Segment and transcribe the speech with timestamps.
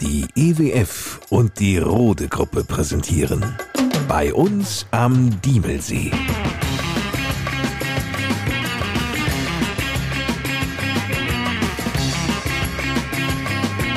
[0.00, 3.56] Die EWF und die Rode Gruppe präsentieren.
[4.06, 6.12] Bei uns am Diemelsee.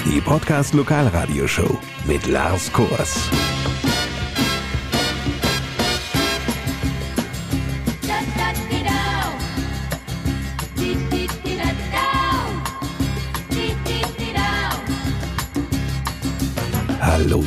[0.05, 1.77] Die Podcast Lokalradioshow
[2.07, 3.29] mit Lars Kors.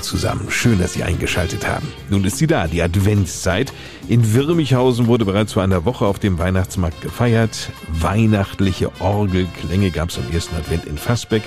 [0.05, 1.87] Zusammen, schön, dass Sie eingeschaltet haben.
[2.11, 3.73] Nun ist sie da, die Adventszeit.
[4.09, 7.71] In Wirmichhausen wurde bereits vor einer Woche auf dem Weihnachtsmarkt gefeiert.
[7.89, 11.43] Weihnachtliche Orgelklänge gab es am ersten Advent in Fassbeck.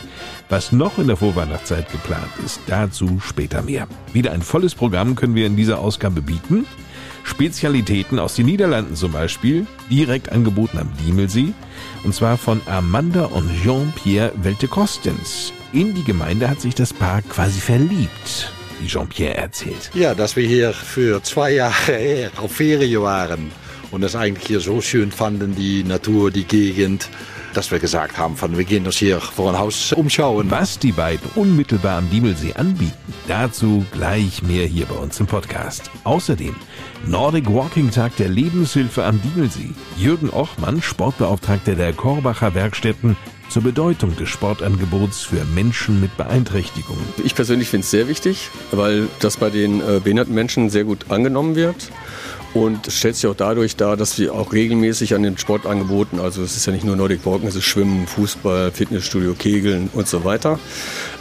[0.50, 3.88] Was noch in der Vorweihnachtszeit geplant ist, dazu später mehr.
[4.14, 6.66] Wieder ein volles Programm können wir in dieser Ausgabe bieten.
[7.24, 11.54] Spezialitäten aus den Niederlanden zum Beispiel, direkt angeboten am Diemelsee,
[12.06, 15.52] und zwar von Amanda und Jean-Pierre Welte-Kostens.
[15.74, 19.92] In die Gemeinde hat sich das Paar quasi verliebt, wie Jean-Pierre erzählt.
[19.94, 23.52] Ja, dass wir hier für zwei Jahre her auf Ferien waren
[23.92, 27.10] und es eigentlich hier so schön fanden, die Natur, die Gegend,
[27.54, 30.50] dass wir gesagt haben, von, wir gehen uns hier vor ein Haus umschauen.
[30.50, 35.92] Was die beiden unmittelbar am Diemelsee anbieten, dazu gleich mehr hier bei uns im Podcast.
[36.06, 36.56] Außerdem
[37.06, 39.72] Nordic Walking Tag der Lebenshilfe am Diemelsee.
[39.98, 43.18] Jürgen Ochmann, Sportbeauftragter der Korbacher Werkstätten,
[43.50, 47.04] zur Bedeutung des Sportangebots für Menschen mit Beeinträchtigungen.
[47.24, 51.06] Ich persönlich finde es sehr wichtig, weil das bei den äh, behinderten Menschen sehr gut
[51.10, 51.90] angenommen wird.
[52.54, 56.42] Und es stellt sich auch dadurch dar, dass wir auch regelmäßig an den Sportangeboten, also
[56.42, 60.24] es ist ja nicht nur Nordic Walking, es ist Schwimmen, Fußball, Fitnessstudio, Kegeln und so
[60.24, 60.58] weiter.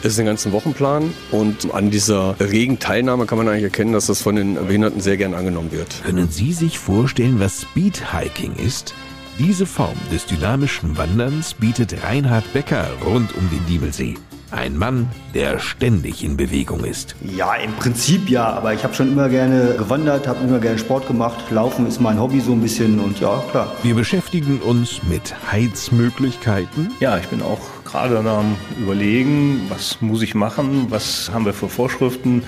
[0.03, 4.07] Es ist ein ganzen Wochenplan und an dieser regen Teilnahme kann man eigentlich erkennen, dass
[4.07, 6.03] das von den Behinderten sehr gern angenommen wird.
[6.05, 8.95] Können Sie sich vorstellen, was Speedhiking ist?
[9.39, 14.15] Diese Form des dynamischen Wanderns bietet Reinhard Becker rund um den Diemelsee.
[14.51, 17.17] Ein Mann, der ständig in Bewegung ist.
[17.21, 21.07] Ja, im Prinzip ja, aber ich habe schon immer gerne gewandert, habe immer gerne Sport
[21.07, 21.51] gemacht.
[21.51, 23.71] Laufen ist mein Hobby so ein bisschen und ja, klar.
[23.83, 26.93] Wir beschäftigen uns mit Heizmöglichkeiten.
[27.01, 31.69] Ja, ich bin auch gerade am Überlegen, was muss ich machen, was haben wir für
[31.69, 32.43] Vorschriften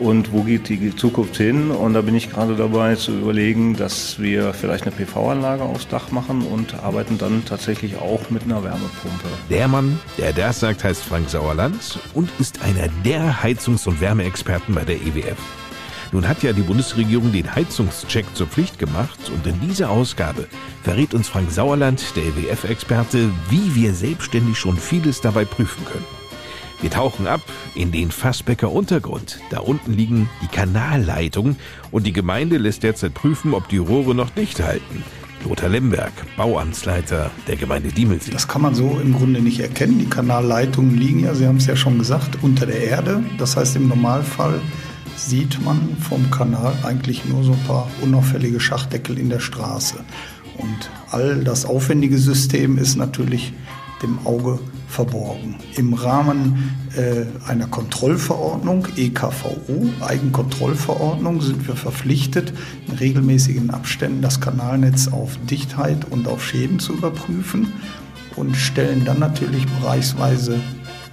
[0.00, 1.70] und wo geht die Zukunft hin.
[1.70, 6.10] Und da bin ich gerade dabei zu überlegen, dass wir vielleicht eine PV-Anlage aufs Dach
[6.10, 9.28] machen und arbeiten dann tatsächlich auch mit einer Wärmepumpe.
[9.48, 14.74] Der Mann, der das sagt, heißt Frank Sauerland und ist einer der Heizungs- und Wärmeexperten
[14.74, 15.38] bei der EWF.
[16.12, 20.48] Nun hat ja die Bundesregierung den Heizungscheck zur Pflicht gemacht und in dieser Ausgabe
[20.82, 26.19] verrät uns Frank Sauerland, der EWF-Experte, wie wir selbstständig schon vieles dabei prüfen können.
[26.80, 27.42] Wir tauchen ab
[27.74, 29.38] in den Fassbecker Untergrund.
[29.50, 31.56] Da unten liegen die Kanalleitungen
[31.90, 35.04] und die Gemeinde lässt derzeit prüfen, ob die Rohre noch dicht halten.
[35.44, 38.30] Lothar Lemberg, Bauamtsleiter der Gemeinde Diemelsee.
[38.30, 39.98] Das kann man so im Grunde nicht erkennen.
[39.98, 43.22] Die Kanalleitungen liegen ja, Sie haben es ja schon gesagt, unter der Erde.
[43.36, 44.60] Das heißt, im Normalfall
[45.16, 49.96] sieht man vom Kanal eigentlich nur so ein paar unauffällige Schachdeckel in der Straße.
[50.56, 53.52] Und all das aufwendige System ist natürlich
[54.02, 54.58] dem Auge
[54.90, 55.56] verborgen.
[55.76, 62.52] Im Rahmen äh, einer Kontrollverordnung, EKVO, Eigenkontrollverordnung, sind wir verpflichtet,
[62.88, 67.72] in regelmäßigen Abständen das Kanalnetz auf Dichtheit und auf Schäden zu überprüfen
[68.36, 70.60] und stellen dann natürlich bereichsweise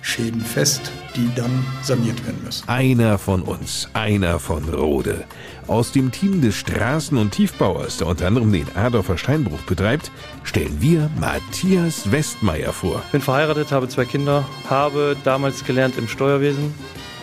[0.02, 2.68] Schäden fest, die dann saniert werden müssen.
[2.68, 5.26] Einer von uns, einer von Rode.
[5.68, 10.12] Aus dem Team des Straßen- und Tiefbauers, der unter anderem den Adorfer Steinbruch betreibt,
[10.44, 13.02] stellen wir Matthias Westmeier vor.
[13.08, 16.74] Ich bin verheiratet, habe zwei Kinder, habe damals gelernt im Steuerwesen,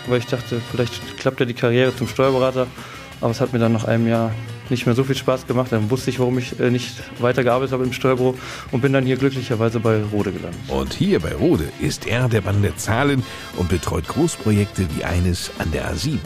[0.09, 2.67] weil ich dachte, vielleicht klappt ja die Karriere zum Steuerberater.
[3.21, 4.33] Aber es hat mir dann nach einem Jahr
[4.71, 5.73] nicht mehr so viel Spaß gemacht.
[5.73, 8.37] Dann wusste ich, warum ich äh, nicht weitergearbeitet habe im Steuerbüro
[8.71, 10.61] und bin dann hier glücklicherweise bei Rode gelandet.
[10.69, 13.23] Und hier bei Rode ist er der Mann der Zahlen
[13.57, 16.19] und betreut Großprojekte wie eines an der A7.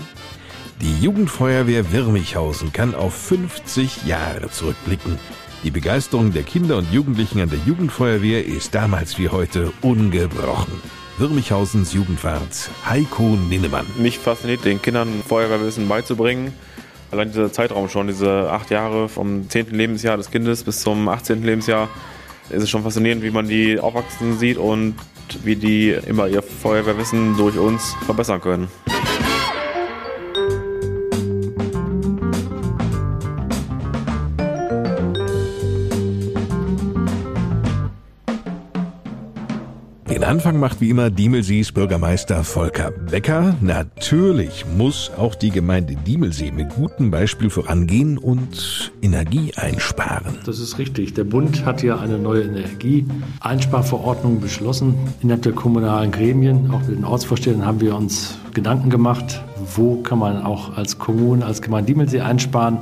[0.81, 5.19] Die Jugendfeuerwehr Wirmichhausen kann auf 50 Jahre zurückblicken.
[5.65, 10.81] Die Begeisterung der Kinder und Jugendlichen an der Jugendfeuerwehr ist damals wie heute ungebrochen.
[11.19, 13.87] Wirmichhausens Jugendwart Heiko Ninnemann.
[13.99, 16.53] Mich fasziniert, den Kindern Feuerwehrwissen beizubringen.
[17.11, 19.71] Allein dieser Zeitraum schon, diese acht Jahre vom 10.
[19.71, 21.43] Lebensjahr des Kindes bis zum 18.
[21.43, 21.89] Lebensjahr,
[22.51, 24.95] ist es schon faszinierend, wie man die aufwachsen sieht und
[25.43, 28.69] wie die immer ihr Feuerwehrwissen durch uns verbessern können.
[40.29, 43.57] Anfang macht wie immer Diemelsees Bürgermeister Volker Becker.
[43.63, 50.35] Natürlich muss auch die Gemeinde Diemelsee mit gutem Beispiel vorangehen und Energie einsparen.
[50.45, 51.15] Das ist richtig.
[51.15, 54.97] Der Bund hat ja eine neue Energieeinsparverordnung beschlossen.
[55.23, 59.43] Innerhalb der kommunalen Gremien, auch mit den Ortsvorstellern, haben wir uns Gedanken gemacht,
[59.77, 62.77] wo kann man auch als Kommune, als Gemeinde Diemelsee einsparen,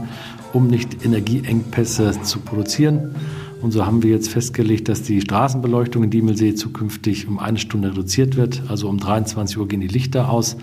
[0.53, 3.15] um nicht Energieengpässe zu produzieren.
[3.63, 7.91] Und so haben wir jetzt festgelegt, dass die Straßenbeleuchtung in Diemelsee zukünftig um eine Stunde
[7.91, 8.63] reduziert wird.
[8.69, 10.57] Also um 23 Uhr gehen die Lichter aus,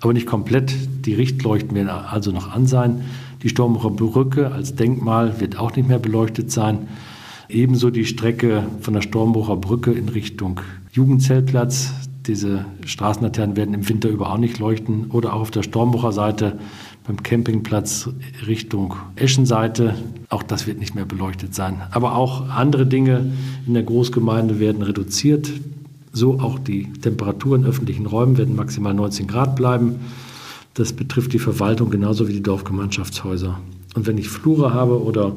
[0.00, 0.74] aber nicht komplett.
[1.04, 3.02] Die Richtleuchten werden also noch an sein.
[3.42, 6.88] Die Stormbacher Brücke als Denkmal wird auch nicht mehr beleuchtet sein.
[7.48, 10.60] Ebenso die Strecke von der Stormbacher Brücke in Richtung
[10.92, 11.92] Jugendzeltplatz.
[12.26, 15.10] Diese Straßenlaternen werden im Winter über auch nicht leuchten.
[15.10, 16.58] Oder auch auf der Stormbacher Seite
[17.08, 18.10] beim Campingplatz
[18.46, 19.94] Richtung Eschenseite.
[20.28, 21.80] Auch das wird nicht mehr beleuchtet sein.
[21.90, 23.32] Aber auch andere Dinge
[23.66, 25.50] in der Großgemeinde werden reduziert.
[26.12, 29.96] So auch die Temperaturen in öffentlichen Räumen werden maximal 19 Grad bleiben.
[30.74, 33.58] Das betrifft die Verwaltung genauso wie die Dorfgemeinschaftshäuser.
[33.94, 35.32] Und wenn ich Flure habe oder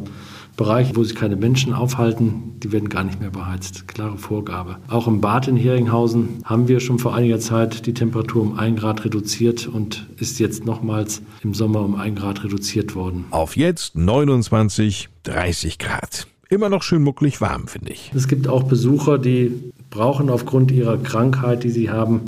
[0.57, 3.87] Bereiche, wo sich keine Menschen aufhalten, die werden gar nicht mehr beheizt.
[3.87, 4.77] Klare Vorgabe.
[4.89, 8.79] Auch im Bad in Heringhausen haben wir schon vor einiger Zeit die Temperatur um 1
[8.79, 13.25] Grad reduziert und ist jetzt nochmals im Sommer um 1 Grad reduziert worden.
[13.31, 16.27] Auf jetzt 29, 30 Grad.
[16.49, 18.11] Immer noch schön mucklig warm, finde ich.
[18.13, 19.51] Es gibt auch Besucher, die
[19.89, 22.21] brauchen aufgrund ihrer Krankheit, die sie haben,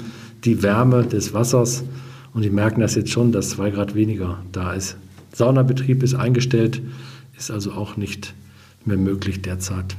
[0.46, 1.84] die Wärme des Wassers.
[2.34, 4.98] Und die merken das jetzt schon, dass 2 Grad weniger da ist.
[5.34, 6.82] Saunabetrieb ist eingestellt
[7.44, 8.34] ist also auch nicht
[8.86, 9.96] mehr möglich derzeit.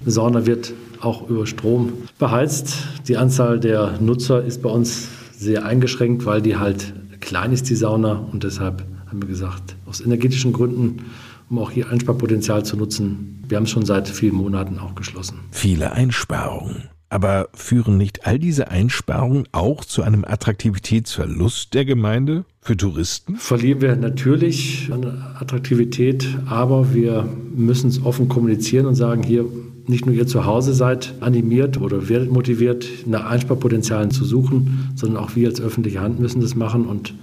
[0.00, 2.74] Eine Sauna wird auch über Strom beheizt.
[3.06, 7.76] Die Anzahl der Nutzer ist bei uns sehr eingeschränkt, weil die halt klein ist, die
[7.76, 8.26] Sauna.
[8.32, 11.04] Und deshalb haben wir gesagt, aus energetischen Gründen,
[11.48, 15.38] um auch hier Einsparpotenzial zu nutzen, wir haben es schon seit vielen Monaten auch geschlossen.
[15.50, 16.88] Viele Einsparungen.
[17.10, 23.36] Aber führen nicht all diese Einsparungen auch zu einem Attraktivitätsverlust der Gemeinde für Touristen?
[23.36, 25.04] Verlieren wir natürlich an
[25.38, 29.46] Attraktivität, aber wir müssen es offen kommunizieren und sagen, hier
[29.86, 35.24] nicht nur ihr zu Hause seid animiert oder werdet motiviert, nach Einsparpotenzialen zu suchen, sondern
[35.24, 37.14] auch wir als öffentliche Hand müssen das machen und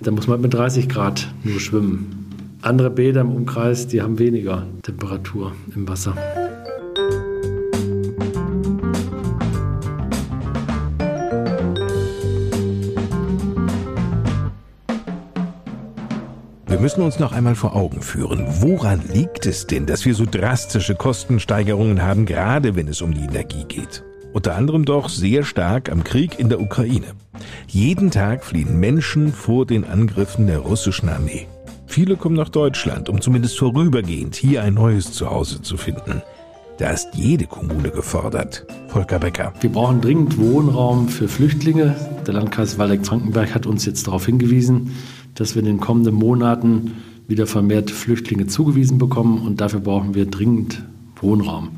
[0.00, 2.26] da muss man mit 30 Grad nur schwimmen.
[2.60, 6.16] Andere Bäder im Umkreis, die haben weniger Temperatur im Wasser.
[16.82, 20.96] Müssen uns noch einmal vor Augen führen, woran liegt es denn, dass wir so drastische
[20.96, 24.02] Kostensteigerungen haben, gerade wenn es um die Energie geht?
[24.32, 27.06] Unter anderem doch sehr stark am Krieg in der Ukraine.
[27.68, 31.46] Jeden Tag fliehen Menschen vor den Angriffen der russischen Armee.
[31.86, 36.20] Viele kommen nach Deutschland, um zumindest vorübergehend hier ein neues Zuhause zu finden.
[36.78, 38.66] Da ist jede Kommune gefordert.
[38.88, 39.52] Volker Becker.
[39.60, 41.94] Wir brauchen dringend Wohnraum für Flüchtlinge.
[42.26, 44.96] Der Landkreis Waldeck-Frankenberg hat uns jetzt darauf hingewiesen,
[45.34, 46.92] dass wir in den kommenden Monaten
[47.28, 50.82] wieder vermehrt Flüchtlinge zugewiesen bekommen und dafür brauchen wir dringend
[51.16, 51.70] Wohnraum.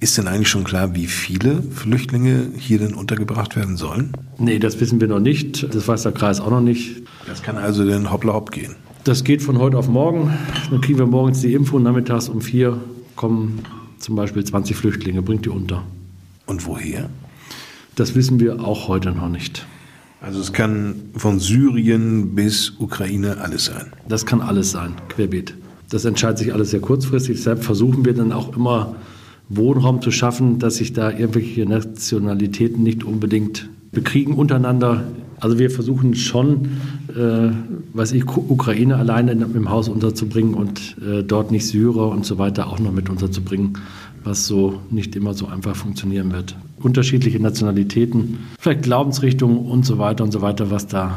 [0.00, 4.12] Ist denn eigentlich schon klar, wie viele Flüchtlinge hier denn untergebracht werden sollen?
[4.36, 5.72] Nee, das wissen wir noch nicht.
[5.72, 7.02] Das weiß der Kreis auch noch nicht.
[7.28, 8.74] Das kann also den Hoppla Hopp gehen.
[9.04, 10.32] Das geht von heute auf morgen.
[10.70, 12.80] Dann kriegen wir morgens die Info und nachmittags um vier
[13.14, 13.60] kommen
[13.98, 15.84] zum Beispiel 20 Flüchtlinge, bringt die unter.
[16.46, 17.08] Und woher?
[17.94, 19.66] Das wissen wir auch heute noch nicht.
[20.22, 23.92] Also es kann von Syrien bis Ukraine alles sein.
[24.08, 25.54] Das kann alles sein, querbeet.
[25.90, 27.38] Das entscheidet sich alles sehr kurzfristig.
[27.38, 28.94] Deshalb versuchen wir dann auch immer
[29.48, 35.02] Wohnraum zu schaffen, dass sich da irgendwelche Nationalitäten nicht unbedingt bekriegen untereinander.
[35.40, 36.68] Also wir versuchen schon,
[37.16, 37.50] äh,
[37.92, 42.68] weiß ich, Ukraine alleine im Haus unterzubringen und äh, dort nicht Syrer und so weiter
[42.68, 43.76] auch noch mit unterzubringen,
[44.24, 46.56] was so nicht immer so einfach funktionieren wird.
[46.80, 51.14] Unterschiedliche Nationalitäten, vielleicht Glaubensrichtungen und so weiter und so weiter, was da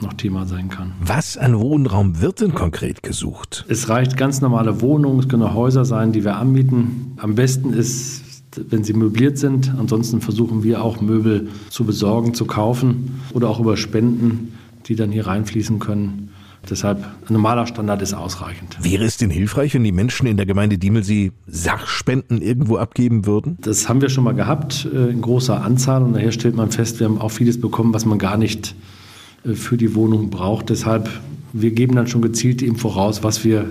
[0.00, 0.92] noch Thema sein kann.
[1.00, 3.64] Was an Wohnraum wird denn konkret gesucht?
[3.68, 7.14] Es reicht ganz normale Wohnungen, es können Häuser sein, die wir anbieten.
[7.16, 8.22] Am besten ist,
[8.68, 9.74] wenn sie möbliert sind.
[9.78, 14.52] Ansonsten versuchen wir auch Möbel zu besorgen, zu kaufen oder auch über Spenden,
[14.86, 16.27] die dann hier reinfließen können.
[16.70, 18.78] Deshalb ein normaler Standard ist ausreichend.
[18.80, 23.58] Wäre es denn hilfreich, wenn die Menschen in der Gemeinde Diemelsee Sachspenden irgendwo abgeben würden?
[23.60, 27.00] Das haben wir schon mal gehabt äh, in großer Anzahl und daher stellt man fest,
[27.00, 28.74] wir haben auch vieles bekommen, was man gar nicht
[29.44, 30.70] äh, für die Wohnung braucht.
[30.70, 31.08] Deshalb,
[31.52, 33.66] wir geben dann schon gezielt ihm voraus, was wir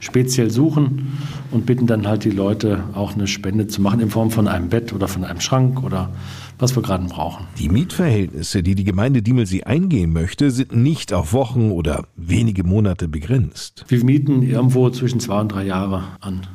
[0.00, 1.18] speziell suchen
[1.50, 4.68] und bitten dann halt die Leute auch eine Spende zu machen in Form von einem
[4.68, 6.10] Bett oder von einem Schrank oder
[6.58, 7.46] was wir gerade brauchen.
[7.58, 13.08] Die Mietverhältnisse, die die Gemeinde Diemelsee eingehen möchte, sind nicht auf Wochen oder wenige Monate
[13.08, 13.84] begrenzt.
[13.88, 16.46] Wir mieten irgendwo zwischen zwei und drei Jahre an.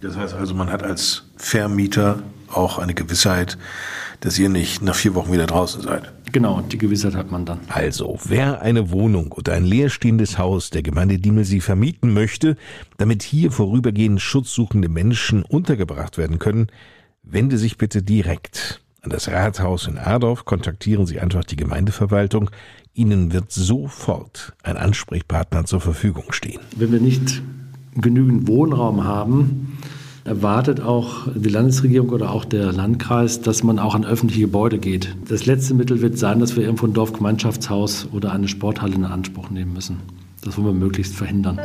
[0.00, 3.58] Das heißt also, man hat als Vermieter auch eine Gewissheit,
[4.20, 6.12] dass ihr nicht nach vier Wochen wieder draußen seid.
[6.32, 7.60] Genau, die Gewissheit hat man dann.
[7.68, 12.56] Also, wer eine Wohnung oder ein leerstehendes Haus der Gemeinde Diemelsee vermieten möchte,
[12.98, 16.66] damit hier vorübergehend schutzsuchende Menschen untergebracht werden können,
[17.22, 22.50] wende sich bitte direkt an das Rathaus in Adorf, kontaktieren Sie einfach die Gemeindeverwaltung.
[22.92, 26.60] Ihnen wird sofort ein Ansprechpartner zur Verfügung stehen.
[26.74, 27.40] Wenn wir nicht
[27.94, 29.78] genügend Wohnraum haben,
[30.26, 35.16] erwartet auch die Landesregierung oder auch der Landkreis, dass man auch an öffentliche Gebäude geht.
[35.28, 39.50] Das letzte Mittel wird sein, dass wir irgendwo ein Dorfgemeinschaftshaus oder eine Sporthalle in Anspruch
[39.50, 40.00] nehmen müssen.
[40.44, 41.60] Das wollen wir möglichst verhindern.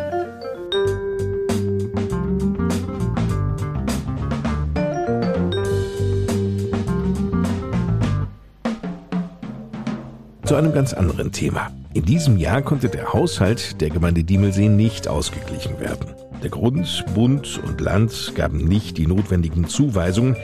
[10.45, 11.71] Zu einem ganz anderen Thema.
[11.93, 16.20] In diesem Jahr konnte der Haushalt der Gemeinde Diemelsee nicht ausgeglichen werden.
[16.43, 20.35] Der Grund, Bund und Land gaben nicht die notwendigen Zuweisungen.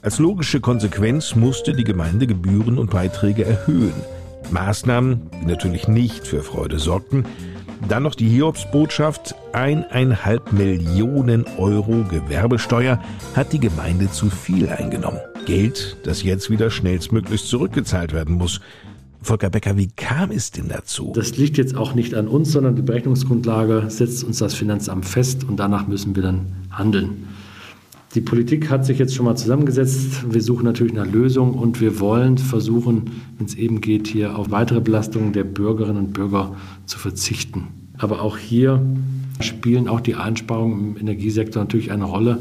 [0.00, 3.94] Als logische Konsequenz musste die Gemeinde Gebühren und Beiträge erhöhen.
[4.50, 7.24] Maßnahmen, die natürlich nicht für Freude sorgten.
[7.88, 9.34] Dann noch die Hiobsbotschaft.
[9.52, 13.02] Eineinhalb Millionen Euro Gewerbesteuer
[13.34, 15.20] hat die Gemeinde zu viel eingenommen.
[15.46, 18.60] Geld, das jetzt wieder schnellstmöglichst zurückgezahlt werden muss.
[19.22, 21.12] Volker Becker, wie kam es denn dazu?
[21.14, 25.44] Das liegt jetzt auch nicht an uns, sondern die Berechnungsgrundlage setzt uns das Finanzamt fest
[25.44, 27.28] und danach müssen wir dann handeln.
[28.14, 30.30] Die Politik hat sich jetzt schon mal zusammengesetzt.
[30.30, 34.50] Wir suchen natürlich nach Lösungen und wir wollen versuchen, wenn es eben geht, hier auf
[34.50, 37.68] weitere Belastungen der Bürgerinnen und Bürger zu verzichten.
[37.96, 38.84] Aber auch hier
[39.40, 42.38] spielen auch die Einsparungen im Energiesektor natürlich eine Rolle.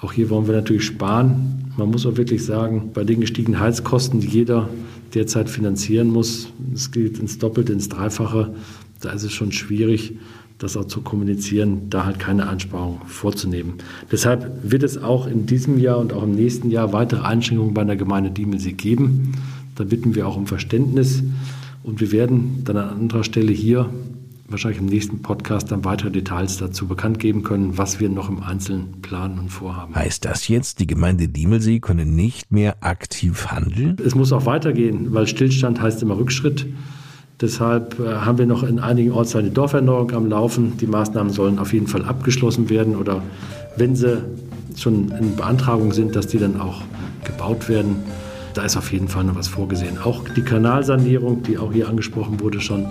[0.00, 1.61] Auch hier wollen wir natürlich sparen.
[1.76, 4.68] Man muss auch wirklich sagen, bei den gestiegenen Heizkosten, die jeder
[5.14, 8.54] derzeit finanzieren muss, es geht ins Doppelte, ins Dreifache,
[9.00, 10.14] da ist es schon schwierig,
[10.58, 13.74] das auch zu kommunizieren, da halt keine Einsparung vorzunehmen.
[14.10, 17.84] Deshalb wird es auch in diesem Jahr und auch im nächsten Jahr weitere Einschränkungen bei
[17.84, 19.32] der Gemeinde Diemelsee geben.
[19.74, 21.22] Da bitten wir auch um Verständnis
[21.82, 23.88] und wir werden dann an anderer Stelle hier
[24.52, 28.42] wahrscheinlich im nächsten Podcast dann weitere Details dazu bekannt geben können, was wir noch im
[28.42, 29.94] Einzelnen planen und vorhaben.
[29.94, 33.96] Heißt das jetzt, die Gemeinde Diemelsee könne nicht mehr aktiv handeln?
[34.04, 36.66] Es muss auch weitergehen, weil Stillstand heißt immer Rückschritt.
[37.40, 40.76] Deshalb äh, haben wir noch in einigen Ortsteilen die Dorferneuerung am Laufen.
[40.76, 43.22] Die Maßnahmen sollen auf jeden Fall abgeschlossen werden oder
[43.76, 44.22] wenn sie
[44.76, 46.82] schon in Beantragung sind, dass die dann auch
[47.24, 47.96] gebaut werden.
[48.54, 49.98] Da ist auf jeden Fall noch was vorgesehen.
[49.98, 52.86] Auch die Kanalsanierung, die auch hier angesprochen wurde schon,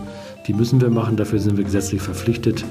[0.48, 2.66] die müssen wir machen, dafür sind wir gesetzlich verpflichtet,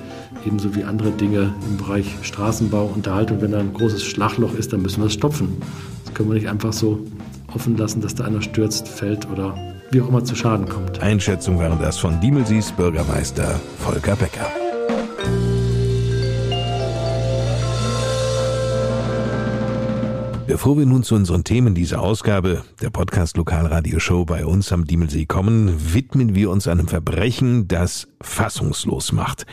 [0.47, 3.41] ebenso wie andere Dinge im Bereich Straßenbau, Unterhaltung.
[3.41, 5.61] Wenn da ein großes Schlagloch ist, dann müssen wir es stopfen.
[6.05, 7.01] Das können wir nicht einfach so
[7.55, 9.55] offen lassen, dass da einer stürzt, fällt oder
[9.91, 11.01] wie auch immer zu Schaden kommt.
[11.01, 14.70] Einschätzung waren das von Diemelsees Bürgermeister Volker Becker.
[20.51, 25.25] Bevor wir nun zu unseren Themen dieser Ausgabe der Podcast Lokalradioshow bei uns am Diemelsee
[25.25, 29.47] kommen, widmen wir uns einem Verbrechen, das fassungslos macht.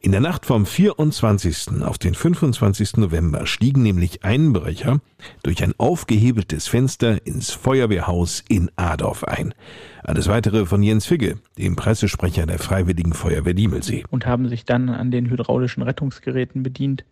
[0.00, 1.82] In der Nacht vom 24.
[1.82, 2.96] auf den 25.
[2.96, 5.00] November stiegen nämlich Einbrecher
[5.44, 9.54] durch ein aufgehebeltes Fenster ins Feuerwehrhaus in Adorf ein.
[10.02, 14.02] Alles weitere von Jens Figge, dem Pressesprecher der Freiwilligen Feuerwehr Diemelsee.
[14.10, 17.04] Und haben sich dann an den hydraulischen Rettungsgeräten bedient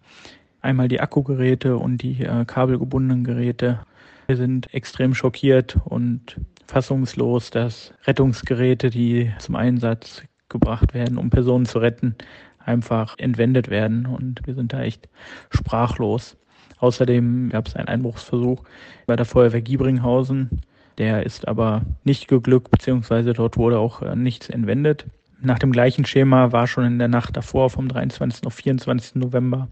[0.68, 3.80] einmal die Akkugeräte und die äh, kabelgebundenen Geräte.
[4.26, 11.64] Wir sind extrem schockiert und fassungslos, dass Rettungsgeräte, die zum Einsatz gebracht werden, um Personen
[11.64, 12.14] zu retten,
[12.58, 14.04] einfach entwendet werden.
[14.04, 15.08] Und wir sind da echt
[15.50, 16.36] sprachlos.
[16.76, 18.62] Außerdem gab es einen Einbruchsversuch
[19.06, 20.60] bei der Feuerwehr Giebringhausen.
[20.98, 25.06] Der ist aber nicht geglückt, beziehungsweise dort wurde auch äh, nichts entwendet.
[25.40, 28.44] Nach dem gleichen Schema war schon in der Nacht davor, vom 23.
[28.44, 29.14] auf 24.
[29.14, 29.68] November,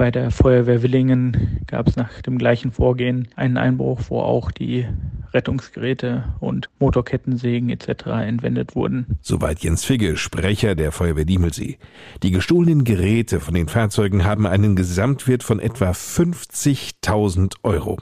[0.00, 4.86] bei der Feuerwehr Willingen gab es nach dem gleichen Vorgehen einen Einbruch, wo auch die
[5.34, 8.06] Rettungsgeräte und Motorkettensägen etc.
[8.06, 9.18] entwendet wurden.
[9.20, 11.76] Soweit Jens Figge, Sprecher der Feuerwehr Diemelsee.
[12.22, 17.98] Die gestohlenen Geräte von den Fahrzeugen haben einen Gesamtwert von etwa 50.000 Euro.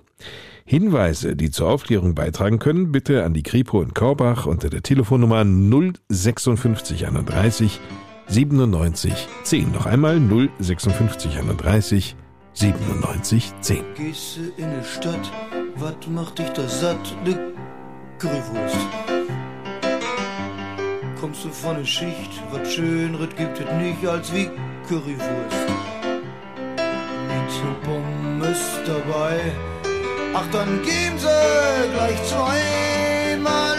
[0.65, 5.45] Hinweise, die zur Aufklärung beitragen können, bitte an die Kripo in Korbach unter der Telefonnummer
[5.45, 7.81] 05631
[8.29, 9.73] 97 10.
[9.73, 10.21] Noch einmal
[10.59, 12.15] 056 31
[12.53, 13.85] 97 10.
[13.95, 15.33] Gehst du in die Stadt,
[15.77, 17.17] wat macht dich da satt?
[17.25, 17.53] Ne
[18.19, 18.77] Currywurst.
[21.21, 24.51] Kommst du von der Schicht, wat Schöneres gibt es nicht als wie
[24.89, 25.69] Currywurst.
[27.29, 29.41] Mit Pommes dabei,
[30.35, 33.77] ach dann geben sie gleich zweimal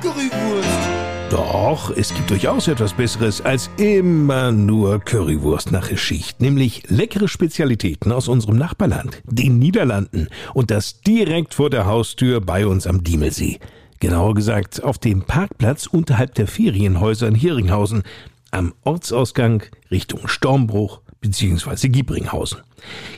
[0.00, 1.11] Currywurst.
[1.32, 8.12] Doch, es gibt durchaus etwas Besseres als immer nur Currywurst nach Schicht, nämlich leckere Spezialitäten
[8.12, 13.60] aus unserem Nachbarland, den Niederlanden, und das direkt vor der Haustür bei uns am Diemelsee.
[13.98, 18.02] Genauer gesagt auf dem Parkplatz unterhalb der Ferienhäuser in Heringhausen,
[18.50, 21.88] am Ortsausgang Richtung Stormbruch bzw.
[21.88, 22.58] Giebringhausen.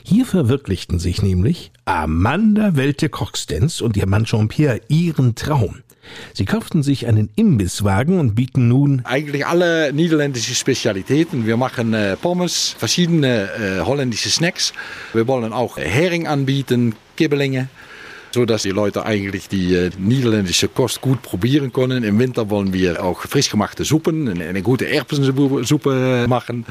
[0.05, 5.81] Hier verwirklichten sich nämlich Amanda Welte-Coxtenz und ihr Mann Jean-Pierre ihren Traum.
[6.35, 11.47] Sie kauften sich einen Imbisswagen und bieten nun eigentlich alle niederländische Spezialitäten.
[11.47, 14.75] Wir machen äh, Pommes, verschiedene äh, holländische Snacks.
[15.15, 17.69] Wir wollen auch Hering anbieten, Kibbelinge.
[18.33, 22.03] So dass die Leute eigentlich die äh, niederländische Kost gut probieren können.
[22.03, 26.67] Im Winter wollen wir auch frisch gemachte Suppen, eine, eine gute Erbsensuppe machen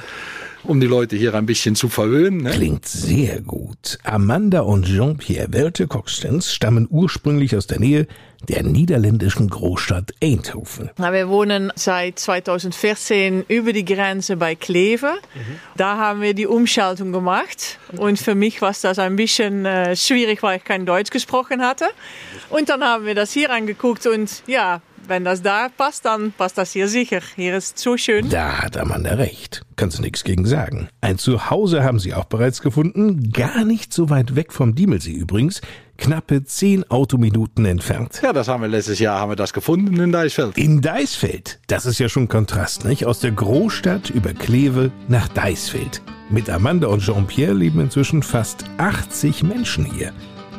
[0.64, 2.44] um die Leute hier ein bisschen zu verwöhnen.
[2.44, 2.52] Ne?
[2.52, 4.00] Klingt sehr gut.
[4.04, 8.08] Amanda und Jean-Pierre Welte Coxtens stammen ursprünglich aus der Nähe
[8.50, 10.90] der niederländischen Großstadt Eindhoven.
[10.98, 15.14] Na, wir wohnen seit 2014 über die Grenze bei Kleve.
[15.34, 15.60] Mhm.
[15.78, 17.80] Da haben wir die Umschaltung gemacht.
[17.98, 21.86] Und für mich war das ein bisschen äh, schwierig, weil ich kein Deutsch gesprochen hatte.
[22.50, 26.58] Und dann haben wir das hier angeguckt und ja, wenn das da passt, dann passt
[26.58, 27.20] das hier sicher.
[27.36, 28.30] Hier ist so schön.
[28.30, 29.62] Da hat Amanda recht.
[29.76, 30.88] Kannst du nichts gegen sagen.
[31.02, 33.32] Ein Zuhause haben sie auch bereits gefunden.
[33.32, 35.62] Gar nicht so weit weg vom Diemelsee übrigens.
[35.98, 38.20] Knappe zehn Autominuten entfernt.
[38.24, 40.58] Ja, das haben wir letztes Jahr haben wir das gefunden in Deisfeld.
[40.58, 41.60] In Deisfeld.
[41.68, 43.06] Das ist ja schon Kontrast, nicht?
[43.06, 46.02] Aus der Großstadt über Kleve nach Deisfeld.
[46.30, 50.12] Mit Amanda und Jean-Pierre leben inzwischen fast 80 Menschen hier.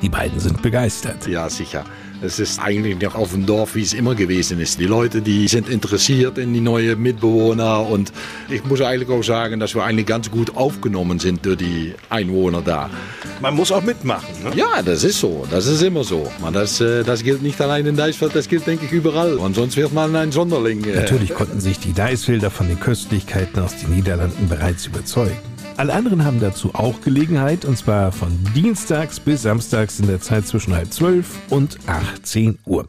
[0.02, 1.26] Die beiden sind begeistert.
[1.26, 1.84] Ja, sicher.
[2.24, 4.80] Es ist eigentlich noch auf dem Dorf, wie es immer gewesen ist.
[4.80, 8.12] Die Leute, die sind interessiert in die neuen Mitbewohner und
[8.48, 12.62] ich muss eigentlich auch sagen, dass wir eigentlich ganz gut aufgenommen sind durch die Einwohner
[12.62, 12.88] da.
[13.42, 14.42] Man muss auch mitmachen.
[14.42, 14.52] Ne?
[14.56, 15.46] Ja, das ist so.
[15.50, 16.26] Das ist immer so.
[16.52, 19.34] Das, äh, das gilt nicht allein in Deisfeld, das gilt, denke ich, überall.
[19.34, 20.82] Und sonst wird man ein Sonderling.
[20.84, 20.96] Äh.
[20.96, 25.53] Natürlich konnten sich die Deisfelder von den Köstlichkeiten aus den Niederlanden bereits überzeugen.
[25.76, 30.46] Alle anderen haben dazu auch Gelegenheit, und zwar von Dienstags bis Samstags in der Zeit
[30.46, 32.86] zwischen halb zwölf und 18 Uhr.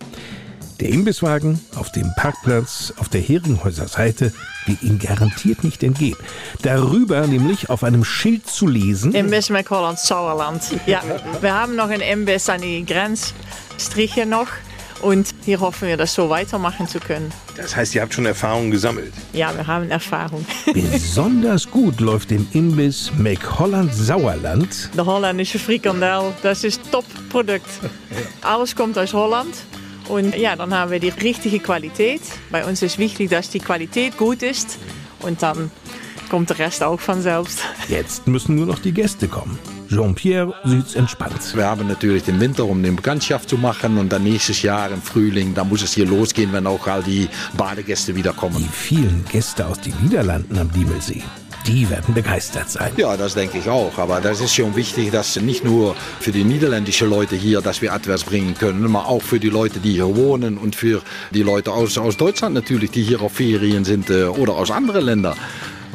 [0.80, 4.34] Der Imbisswagen auf dem Parkplatz auf der Heringhäuser Seite
[4.68, 6.18] wird Ihnen garantiert nicht entgehen.
[6.62, 9.14] Darüber nämlich auf einem Schild zu lesen.
[9.14, 10.62] Imbiss McHolland Sauerland.
[10.86, 11.02] Ja,
[11.42, 14.48] wir haben noch einen Imbiss an die Grenzstriche noch.
[15.06, 17.32] Und hier hoffen wir, das so weitermachen zu können.
[17.56, 19.14] Das heißt, ihr habt schon Erfahrungen gesammelt?
[19.34, 20.44] Ja, wir haben Erfahrung.
[20.74, 24.90] Besonders gut läuft im Imbiss McHolland Sauerland.
[24.98, 27.70] Der holländische Frikandel, das ist Top-Produkt.
[28.42, 29.54] Alles kommt aus Holland.
[30.08, 32.22] Und ja, dann haben wir die richtige Qualität.
[32.50, 34.80] Bei uns ist wichtig, dass die Qualität gut ist.
[35.20, 35.70] Und dann
[36.30, 37.60] kommt der Rest auch von selbst.
[37.88, 39.58] Jetzt müssen nur noch die Gäste kommen.
[39.90, 41.56] Jean-Pierre sieht's entspannt.
[41.56, 45.02] Wir haben natürlich den Winter, um den Bekanntschaft zu machen und dann nächstes Jahr im
[45.02, 48.58] Frühling, da muss es hier losgehen, wenn auch all die Badegäste wieder kommen.
[48.58, 51.24] Die vielen Gäste aus den Niederlanden am Diemelsee.
[51.68, 52.92] Die werden begeistert sein.
[52.96, 53.98] Ja, das denke ich auch.
[53.98, 57.92] Aber das ist schon wichtig, dass nicht nur für die niederländischen Leute hier, dass wir
[57.92, 61.72] etwas bringen können, sondern auch für die Leute, die hier wohnen und für die Leute
[61.72, 65.36] aus, aus Deutschland natürlich, die hier auf Ferien sind äh, oder aus anderen Ländern.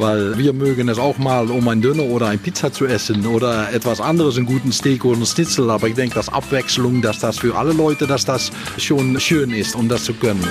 [0.01, 3.71] Weil wir mögen es auch mal, um ein Döner oder ein Pizza zu essen oder
[3.71, 5.69] etwas anderes, einen guten Steak oder einen Schnitzel.
[5.71, 9.77] Aber ich denke, dass Abwechslung, dass das für alle Leute, dass das schon schön ist,
[9.77, 10.43] um das zu können.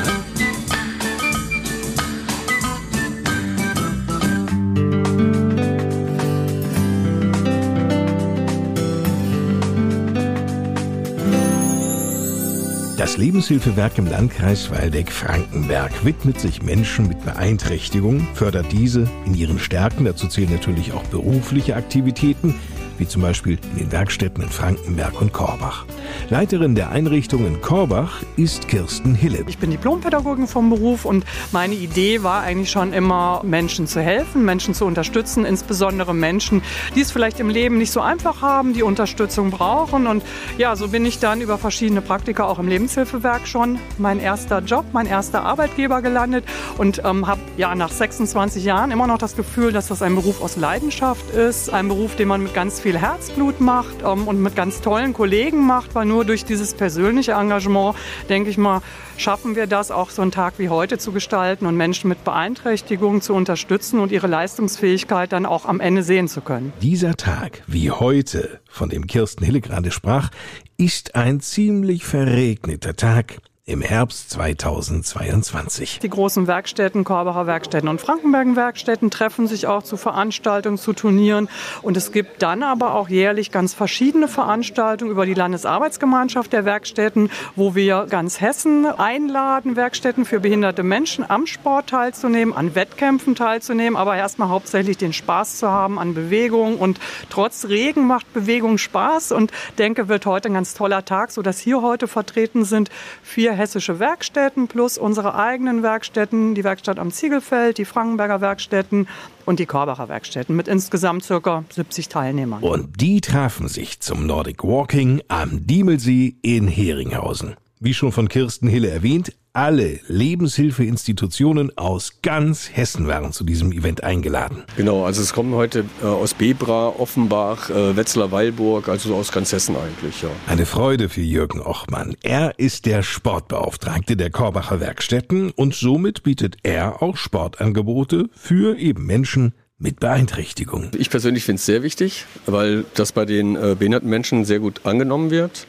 [13.09, 20.05] Das Lebenshilfewerk im Landkreis Waldeck-Frankenberg widmet sich Menschen mit Beeinträchtigung, fördert diese in ihren Stärken,
[20.05, 22.53] dazu zählen natürlich auch berufliche Aktivitäten,
[22.99, 25.85] wie zum Beispiel in den Werkstätten in Frankenberg und Korbach.
[26.29, 29.43] Leiterin der Einrichtung in Korbach ist Kirsten Hille.
[29.47, 34.45] Ich bin Diplompädagogin vom Beruf und meine Idee war eigentlich schon immer, Menschen zu helfen,
[34.45, 36.61] Menschen zu unterstützen, insbesondere Menschen,
[36.95, 40.05] die es vielleicht im Leben nicht so einfach haben, die Unterstützung brauchen.
[40.05, 40.23] Und
[40.57, 44.85] ja, so bin ich dann über verschiedene Praktika auch im Lebenshilfewerk schon mein erster Job,
[44.91, 46.43] mein erster Arbeitgeber gelandet
[46.77, 50.41] und ähm, habe ja nach 26 Jahren immer noch das Gefühl, dass das ein Beruf
[50.41, 54.55] aus Leidenschaft ist, ein Beruf, den man mit ganz viel Herzblut macht ähm, und mit
[54.55, 57.95] ganz tollen Kollegen macht, weil nur durch dieses persönliche Engagement,
[58.29, 58.81] denke ich mal,
[59.17, 63.21] schaffen wir das, auch so einen Tag wie heute zu gestalten und Menschen mit Beeinträchtigungen
[63.21, 66.73] zu unterstützen und ihre Leistungsfähigkeit dann auch am Ende sehen zu können.
[66.81, 70.29] Dieser Tag wie heute, von dem Kirsten Hille gerade sprach,
[70.77, 75.99] ist ein ziemlich verregneter Tag im Herbst 2022.
[75.99, 81.49] Die großen Werkstätten, Korbacher Werkstätten und Frankenbergen Werkstätten treffen sich auch zu Veranstaltungen, zu Turnieren.
[81.83, 87.29] Und es gibt dann aber auch jährlich ganz verschiedene Veranstaltungen über die Landesarbeitsgemeinschaft der Werkstätten,
[87.55, 93.95] wo wir ganz Hessen einladen, Werkstätten für behinderte Menschen am Sport teilzunehmen, an Wettkämpfen teilzunehmen,
[93.95, 96.79] aber erstmal hauptsächlich den Spaß zu haben an Bewegung.
[96.79, 101.59] Und trotz Regen macht Bewegung Spaß und denke, wird heute ein ganz toller Tag, sodass
[101.59, 102.89] hier heute vertreten sind
[103.21, 109.07] vier hessische Werkstätten plus unsere eigenen Werkstätten, die Werkstatt am Ziegelfeld, die Frankenberger Werkstätten
[109.45, 112.63] und die Korbacher Werkstätten mit insgesamt circa 70 Teilnehmern.
[112.63, 117.55] Und die trafen sich zum Nordic Walking am Diemelsee in Heringhausen.
[117.79, 124.03] Wie schon von Kirsten Hille erwähnt, alle Lebenshilfeinstitutionen aus ganz Hessen waren zu diesem Event
[124.03, 124.63] eingeladen.
[124.77, 129.75] Genau, also es kommen heute äh, aus Bebra, Offenbach, äh, Wetzlar-Weilburg, also aus ganz Hessen
[129.75, 130.21] eigentlich.
[130.21, 130.29] Ja.
[130.47, 132.15] Eine Freude für Jürgen Ochmann.
[132.21, 139.05] Er ist der Sportbeauftragte der Korbacher Werkstätten und somit bietet er auch Sportangebote für eben
[139.05, 140.91] Menschen mit Beeinträchtigung.
[140.97, 144.81] Ich persönlich finde es sehr wichtig, weil das bei den äh, behinderten Menschen sehr gut
[144.83, 145.65] angenommen wird.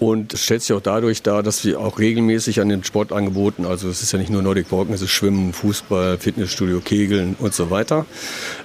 [0.00, 3.86] Und es stellt sich auch dadurch dar, dass wir auch regelmäßig an den Sportangeboten, also
[3.90, 7.70] es ist ja nicht nur Nordic Walking, es ist Schwimmen, Fußball, Fitnessstudio, Kegeln und so
[7.70, 8.06] weiter.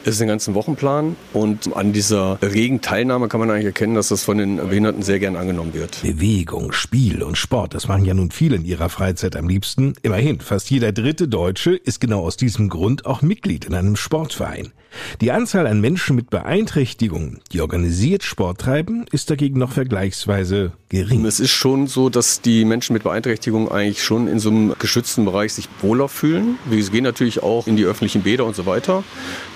[0.06, 4.08] Es ist ein ganzen Wochenplan und an dieser regen Teilnahme kann man eigentlich erkennen, dass
[4.08, 6.02] das von den Behinderten sehr gern angenommen wird.
[6.04, 9.96] Bewegung, Spiel und Sport, das machen ja nun viele in ihrer Freizeit am liebsten.
[10.04, 14.72] Immerhin, fast jeder dritte Deutsche ist genau aus diesem Grund auch Mitglied in einem Sportverein.
[15.20, 21.25] Die Anzahl an Menschen mit Beeinträchtigungen, die organisiert Sport treiben, ist dagegen noch vergleichsweise gering.
[21.26, 25.26] Es ist schon so, dass die Menschen mit Beeinträchtigungen eigentlich schon in so einem geschützten
[25.26, 26.60] Bereich sich wohler fühlen.
[26.66, 29.04] Wir gehen natürlich auch in die öffentlichen Bäder und so weiter.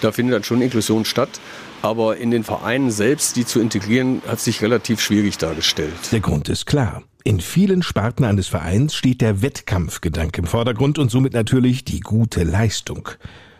[0.02, 1.30] Da findet dann schon Inklusion statt.
[1.82, 5.94] Aber in den Vereinen selbst, die zu integrieren, hat sich relativ schwierig dargestellt.
[6.12, 7.04] Der Grund ist klar.
[7.24, 12.44] In vielen Sparten eines Vereins steht der Wettkampfgedanke im Vordergrund und somit natürlich die gute
[12.44, 13.10] Leistung.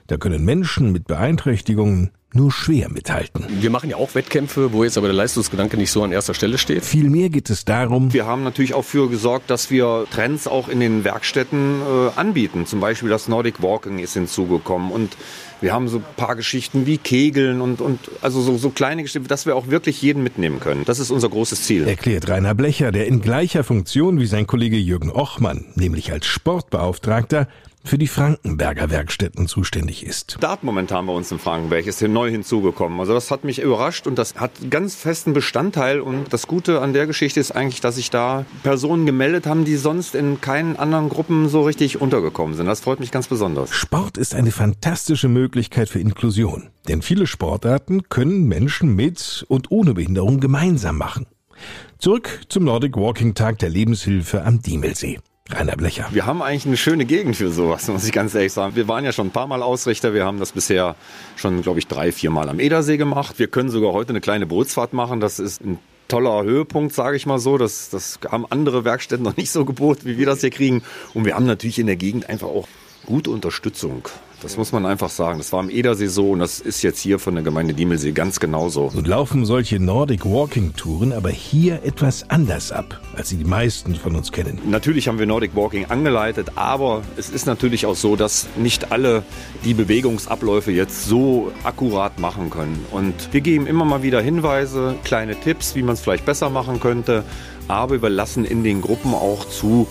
[0.08, 3.46] Da können Menschen mit Beeinträchtigungen nur schwer mithalten.
[3.60, 6.58] Wir machen ja auch Wettkämpfe, wo jetzt aber der Leistungsgedanke nicht so an erster Stelle
[6.58, 6.86] steht.
[6.86, 10.80] Vielmehr geht es darum, wir haben natürlich auch für gesorgt, dass wir Trends auch in
[10.80, 12.66] den Werkstätten äh, anbieten.
[12.66, 15.18] Zum Beispiel das Nordic Walking ist hinzugekommen und
[15.62, 19.28] wir haben so ein paar Geschichten wie Kegeln und, und also so, so kleine Geschichten,
[19.28, 20.86] dass wir auch wirklich jeden mitnehmen können.
[20.86, 21.88] Das ist unser großes Ziel.
[21.88, 27.48] Erklärt Rainer Blecher, der in gleicher Funktion wie sein Kollege Jürgen Ochmann, nämlich als Sportbeauftragter,
[27.90, 30.38] für die Frankenberger Werkstätten zuständig ist.
[30.42, 33.00] Dart momentan bei uns in Frankenberg ist hier neu hinzugekommen.
[33.00, 36.00] Also das hat mich überrascht und das hat ganz festen Bestandteil.
[36.00, 39.76] Und das Gute an der Geschichte ist eigentlich, dass sich da Personen gemeldet haben, die
[39.76, 42.68] sonst in keinen anderen Gruppen so richtig untergekommen sind.
[42.68, 43.74] Das freut mich ganz besonders.
[43.74, 46.70] Sport ist eine fantastische Möglichkeit für Inklusion.
[46.88, 51.26] Denn viele Sportarten können Menschen mit und ohne Behinderung gemeinsam machen.
[51.98, 55.18] Zurück zum Nordic Walking Tag der Lebenshilfe am Diemelsee.
[55.52, 56.08] Rainer Blecher.
[56.12, 58.76] Wir haben eigentlich eine schöne Gegend für sowas, muss ich ganz ehrlich sagen.
[58.76, 60.14] Wir waren ja schon ein paar Mal Ausrichter.
[60.14, 60.96] Wir haben das bisher
[61.36, 63.40] schon, glaube ich, drei, vier Mal am Edersee gemacht.
[63.40, 65.20] Wir können sogar heute eine kleine Bootsfahrt machen.
[65.20, 67.58] Das ist ein toller Höhepunkt, sage ich mal so.
[67.58, 70.84] Das, das haben andere Werkstätten noch nicht so geboten, wie wir das hier kriegen.
[71.14, 72.68] Und wir haben natürlich in der Gegend einfach auch
[73.06, 74.08] gute Unterstützung.
[74.42, 75.38] Das muss man einfach sagen.
[75.40, 78.40] Das war am Edersee so und das ist jetzt hier von der Gemeinde Diemelsee ganz
[78.40, 78.90] genauso.
[78.94, 83.96] Nun laufen solche Nordic Walking Touren aber hier etwas anders ab, als sie die meisten
[83.96, 84.60] von uns kennen.
[84.66, 89.24] Natürlich haben wir Nordic Walking angeleitet, aber es ist natürlich auch so, dass nicht alle
[89.66, 92.86] die Bewegungsabläufe jetzt so akkurat machen können.
[92.92, 96.80] Und wir geben immer mal wieder Hinweise, kleine Tipps, wie man es vielleicht besser machen
[96.80, 97.26] könnte,
[97.68, 99.88] aber überlassen in den Gruppen auch zu,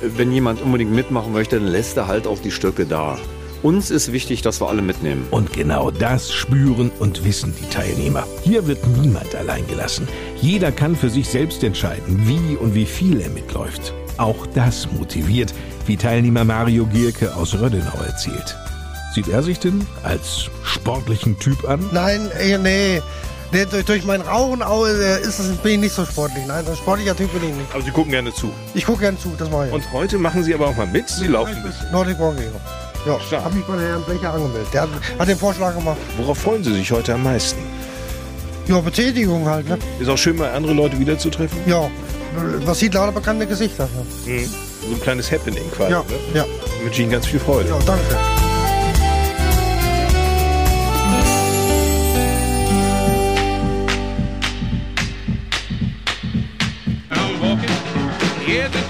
[0.00, 3.16] wenn jemand unbedingt mitmachen möchte, dann lässt er halt auch die Stöcke da.
[3.62, 5.24] Uns ist wichtig, dass wir alle mitnehmen.
[5.30, 8.26] Und genau das spüren und wissen die Teilnehmer.
[8.42, 10.08] Hier wird niemand allein gelassen.
[10.40, 13.94] Jeder kann für sich selbst entscheiden, wie und wie viel er mitläuft.
[14.18, 15.54] Auch das motiviert,
[15.86, 18.56] wie Teilnehmer Mario Gierke aus Rödenau erzählt.
[19.14, 21.88] Sieht er sich denn als sportlichen Typ an?
[21.92, 23.00] Nein, ey, nee.
[23.52, 26.44] Nee, durch, durch mein Rauchen äh, ist es, bin ich nicht so sportlich.
[26.48, 27.72] Nein, ein sportlicher Typ bin ich nicht.
[27.72, 28.50] Aber Sie gucken gerne zu.
[28.74, 29.72] Ich gucke gerne zu, das mache ich.
[29.72, 31.08] Und heute machen Sie aber auch mal mit.
[31.08, 31.92] Sie laufen ein bisschen.
[31.92, 32.50] Nordic Walking.
[33.04, 34.68] Ja, habe mich bei Herrn Blecher angemeldet.
[34.72, 34.88] Der hat,
[35.18, 35.96] hat, den Vorschlag gemacht.
[36.16, 37.60] Worauf freuen Sie sich heute am meisten?
[38.68, 39.68] Ja, Betätigung halt.
[39.68, 39.76] Ne?
[39.98, 41.58] Ist auch schön, mal andere Leute wiederzutreffen.
[41.66, 41.90] Ja,
[42.64, 43.88] man sieht lauter bekannte Gesichter.
[44.26, 44.32] Ja.
[44.32, 44.48] Mhm.
[44.82, 45.92] So ein kleines Happening quasi.
[45.92, 46.04] Ja, ne?
[46.34, 46.46] ja.
[46.78, 47.70] Ich wünsche Ihnen ganz viel Freude.
[47.70, 48.16] Ja, danke.
[58.74, 58.81] I'm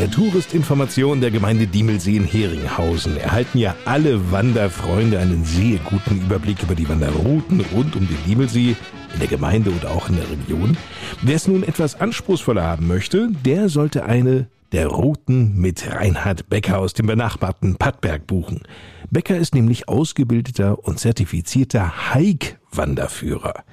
[0.00, 6.62] der Touristinformation der Gemeinde Diemelsee in Heringhausen erhalten ja alle Wanderfreunde einen sehr guten Überblick
[6.62, 8.76] über die Wanderrouten rund um den Diemelsee
[9.12, 10.78] in der Gemeinde oder auch in der Region.
[11.20, 16.78] Wer es nun etwas anspruchsvoller haben möchte, der sollte eine der Routen mit Reinhard Becker
[16.78, 18.62] aus dem benachbarten Pattberg buchen.
[19.10, 23.64] Becker ist nämlich ausgebildeter und zertifizierter Hike-Wanderführer.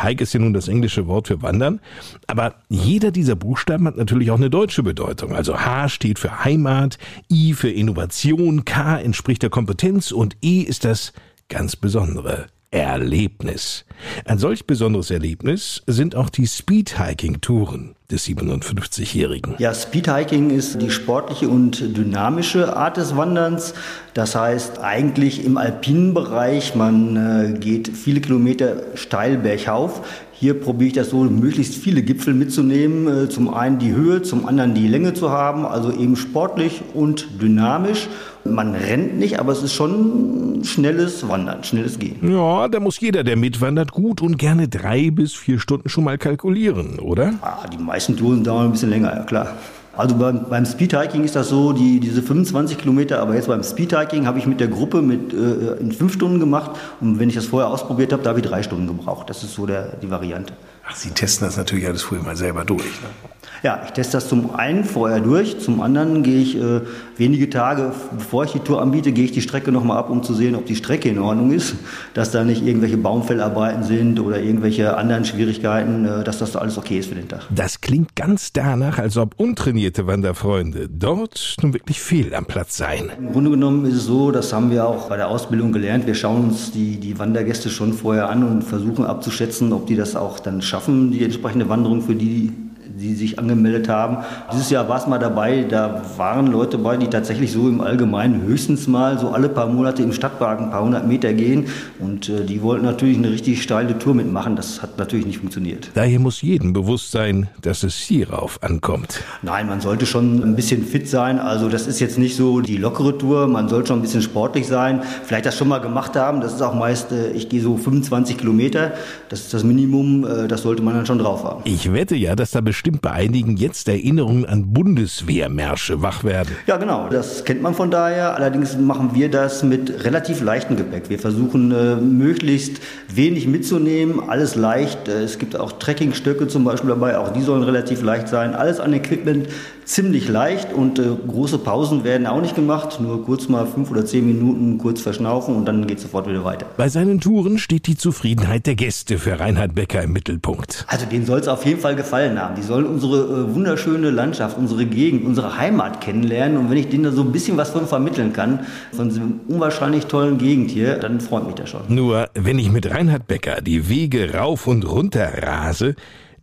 [0.00, 1.80] Hike ist ja nun das englische Wort für Wandern,
[2.26, 5.34] aber jeder dieser Buchstaben hat natürlich auch eine deutsche Bedeutung.
[5.34, 6.98] Also H steht für Heimat,
[7.30, 11.12] I für Innovation, K entspricht der Kompetenz und E ist das
[11.48, 12.46] ganz Besondere.
[12.74, 13.84] Erlebnis.
[14.24, 19.54] Ein solch besonderes Erlebnis sind auch die Speedhiking-Touren des 57-Jährigen.
[19.58, 23.74] Ja, Speedhiking ist die sportliche und dynamische Art des Wanderns.
[24.12, 30.02] Das heißt eigentlich im alpinen Bereich, man äh, geht viele Kilometer steil bergauf.
[30.44, 33.08] Hier probiere ich das so, möglichst viele Gipfel mitzunehmen.
[33.08, 37.40] Äh, zum einen die Höhe, zum anderen die Länge zu haben, also eben sportlich und
[37.40, 38.08] dynamisch.
[38.44, 42.16] Man rennt nicht, aber es ist schon schnelles Wandern, schnelles Gehen.
[42.30, 46.18] Ja, da muss jeder, der mitwandert, gut und gerne drei bis vier Stunden schon mal
[46.18, 47.32] kalkulieren, oder?
[47.40, 49.54] Ah, die meisten Touren dauern ein bisschen länger, ja klar.
[49.96, 54.26] Also beim, beim Speedhiking ist das so, die, diese 25 Kilometer, aber jetzt beim Speedhiking
[54.26, 57.46] habe ich mit der Gruppe mit, äh, in fünf Stunden gemacht und wenn ich das
[57.46, 59.30] vorher ausprobiert habe, da habe ich drei Stunden gebraucht.
[59.30, 60.54] Das ist so der, die Variante.
[60.86, 62.82] Ach, Sie testen das natürlich alles vorher mal selber durch.
[62.82, 63.33] Ne?
[63.64, 66.82] Ja, ich teste das zum einen vorher durch, zum anderen gehe ich äh,
[67.16, 70.34] wenige Tage, bevor ich die Tour anbiete, gehe ich die Strecke nochmal ab, um zu
[70.34, 71.74] sehen, ob die Strecke in Ordnung ist,
[72.12, 76.98] dass da nicht irgendwelche Baumfellarbeiten sind oder irgendwelche anderen Schwierigkeiten, äh, dass das alles okay
[76.98, 77.40] ist für den Tag.
[77.48, 83.12] Das klingt ganz danach, als ob untrainierte Wanderfreunde dort nun wirklich fehl am Platz seien.
[83.18, 86.14] Im Grunde genommen ist es so, das haben wir auch bei der Ausbildung gelernt, wir
[86.14, 90.38] schauen uns die, die Wandergäste schon vorher an und versuchen abzuschätzen, ob die das auch
[90.38, 92.52] dann schaffen, die entsprechende Wanderung für die
[92.96, 94.18] die sich angemeldet haben.
[94.52, 98.42] Dieses Jahr war es mal dabei, da waren Leute bei, die tatsächlich so im Allgemeinen
[98.42, 101.66] höchstens mal so alle paar Monate im Stadtwagen ein paar hundert Meter gehen.
[101.98, 104.54] Und äh, die wollten natürlich eine richtig steile Tour mitmachen.
[104.56, 105.90] Das hat natürlich nicht funktioniert.
[105.94, 109.22] Daher muss jedem bewusst sein, dass es hierauf ankommt.
[109.42, 111.40] Nein, man sollte schon ein bisschen fit sein.
[111.40, 113.48] Also das ist jetzt nicht so die lockere Tour.
[113.48, 115.02] Man sollte schon ein bisschen sportlich sein.
[115.24, 116.40] Vielleicht das schon mal gemacht haben.
[116.40, 118.92] Das ist auch meist, äh, ich gehe so 25 Kilometer.
[119.28, 120.24] Das ist das Minimum.
[120.24, 121.62] Äh, das sollte man dann schon drauf haben.
[121.64, 126.54] Ich wette ja, dass da bestimmt bestimmt bei einigen jetzt Erinnerungen an Bundeswehrmärsche wach werden.
[126.66, 127.08] Ja, genau.
[127.08, 128.34] Das kennt man von daher.
[128.34, 131.08] Allerdings machen wir das mit relativ leichtem Gepäck.
[131.08, 135.08] Wir versuchen äh, möglichst wenig mitzunehmen, alles leicht.
[135.08, 137.16] Äh, es gibt auch Trekkingstöcke zum Beispiel dabei.
[137.16, 138.54] Auch die sollen relativ leicht sein.
[138.54, 139.48] Alles an Equipment
[139.84, 143.00] ziemlich leicht und äh, große Pausen werden auch nicht gemacht.
[143.00, 146.44] Nur kurz mal fünf oder zehn Minuten kurz verschnaufen und dann geht es sofort wieder
[146.44, 146.66] weiter.
[146.76, 150.84] Bei seinen Touren steht die Zufriedenheit der Gäste für Reinhard Becker im Mittelpunkt.
[150.88, 152.54] Also denen soll es auf jeden Fall gefallen haben.
[152.56, 156.58] Die sollen unsere äh, wunderschöne Landschaft, unsere Gegend, unsere Heimat kennenlernen.
[156.58, 158.60] Und wenn ich denen da so ein bisschen was von vermitteln kann,
[158.92, 161.82] von diesem unwahrscheinlich tollen Gegend hier, dann freut mich das schon.
[161.88, 165.94] Nur, wenn ich mit Reinhard Becker die Wege rauf und runter rase,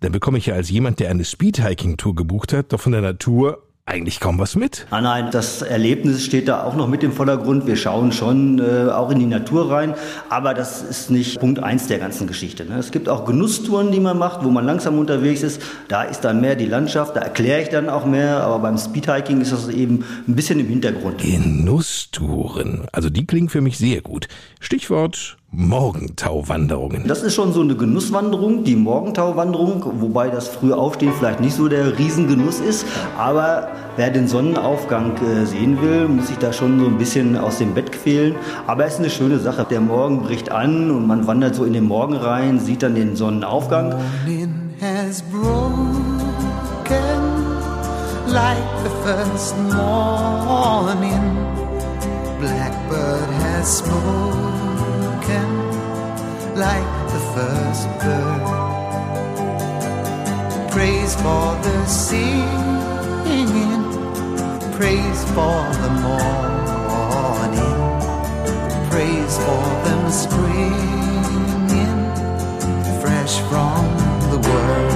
[0.02, 3.64] dann bekomme ich ja als jemand, der eine Speedhiking-Tour gebucht hat, doch von der Natur
[3.86, 4.86] eigentlich kaum was mit.
[4.92, 7.66] Ah nein, das Erlebnis steht da auch noch mit im Vordergrund.
[7.68, 9.96] Wir schauen schon äh, auch in die Natur rein,
[10.30, 12.64] aber das ist nicht Punkt eins der ganzen Geschichte.
[12.66, 12.78] Ne?
[12.78, 15.62] Es gibt auch Genusstouren, die man macht, wo man langsam unterwegs ist.
[15.88, 19.42] Da ist dann mehr die Landschaft, da erkläre ich dann auch mehr, aber beim Speedhiking
[19.42, 21.18] ist das eben ein bisschen im Hintergrund.
[21.18, 24.28] Genusstouren, also die klingen für mich sehr gut.
[24.60, 27.08] Stichwort Morgentauwanderungen.
[27.08, 31.68] Das ist schon so eine Genusswanderung, die Morgentauwanderung, wobei das frühe Aufstehen vielleicht nicht so
[31.68, 32.86] der Riesengenuss ist.
[33.18, 37.58] Aber wer den Sonnenaufgang äh, sehen will, muss sich da schon so ein bisschen aus
[37.58, 38.36] dem Bett quälen.
[38.66, 39.66] Aber es ist eine schöne Sache.
[39.70, 43.18] Der Morgen bricht an und man wandert so in den Morgen rein, sieht dann den
[43.18, 43.96] Sonnenaufgang.
[48.28, 51.36] Like the first morning,
[52.40, 54.71] blackbird has spoken.
[56.62, 58.44] Like the first bird.
[60.70, 63.84] Praise for the singing,
[64.78, 67.80] praise for the morning,
[68.92, 70.82] praise for them springing
[73.02, 73.84] fresh from
[74.30, 74.91] the world.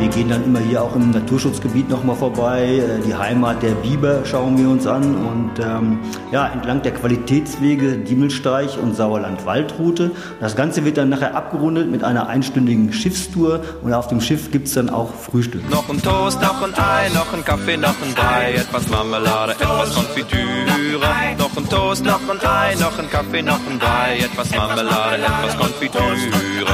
[0.00, 2.78] Wir gehen dann immer hier auch im Naturschutzgebiet nochmal vorbei.
[2.78, 5.02] Äh, die Heimat der Biber schauen wir uns an.
[5.02, 5.98] Und ähm,
[6.30, 10.12] ja, entlang der Qualitätswege Diemelsteich und Sauerland-Waldroute.
[10.38, 13.60] Das Ganze wird dann nachher abgerundet mit einer einstündigen Schiffstour.
[13.82, 15.68] Und auf dem Schiff gibt es dann auch Frühstück.
[15.68, 19.94] Noch ein Toast, noch ein Ei, noch ein Kaffee, noch ein Brei, etwas Marmelade, etwas
[19.94, 20.38] Konfitüre.
[21.38, 25.56] Noch ein Toast, noch ein Ei, noch ein Kaffee, noch ein Brei, etwas Marmelade, etwas
[25.56, 26.72] Konfitüre.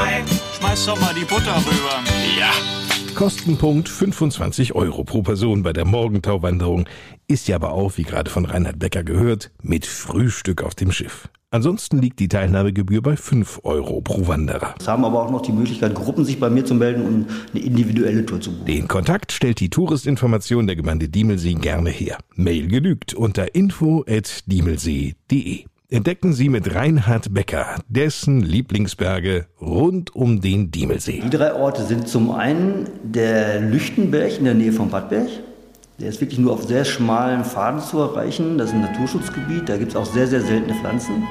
[0.58, 2.02] Schmeiß doch mal die Butter rüber.
[2.38, 2.84] Ja.
[3.14, 6.88] Kostenpunkt 25 Euro pro Person bei der Morgentauwanderung.
[7.29, 11.29] Ist ja aber auch, wie gerade von Reinhard Becker gehört, mit Frühstück auf dem Schiff.
[11.50, 14.74] Ansonsten liegt die Teilnahmegebühr bei 5 Euro pro Wanderer.
[14.81, 17.62] Es haben aber auch noch die Möglichkeit, Gruppen sich bei mir zu melden und eine
[17.62, 18.66] individuelle Tour zu buchen.
[18.66, 22.18] Den Kontakt stellt die Touristinformation der Gemeinde Diemelsee gerne her.
[22.35, 25.66] Mail genügt unter info.diemelsee.de.
[25.94, 31.22] Entdecken Sie mit Reinhard Becker dessen Lieblingsberge rund um den Diemelsee.
[31.24, 35.28] Die drei Orte sind zum einen der Lüchtenberg in der Nähe von Badberg.
[36.00, 38.59] Der ist wirklich nur auf sehr schmalen Pfaden zu erreichen.
[38.59, 41.22] Das ist ein Naturschutzgebiet, da gibt es auch sehr, sehr seltene Pflanzen.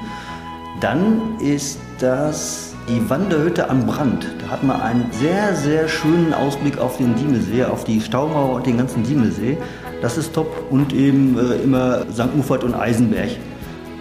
[0.80, 4.26] Dann ist das die Wanderhütte am Brand.
[4.39, 8.65] Da hat man einen sehr, sehr schönen Ausblick auf den Diemelsee, auf die Staumauer und
[8.65, 9.58] den ganzen Diemelsee.
[10.02, 10.47] Das ist top.
[10.69, 12.30] Und eben äh, immer St.
[12.38, 13.32] Ufert und Eisenberg.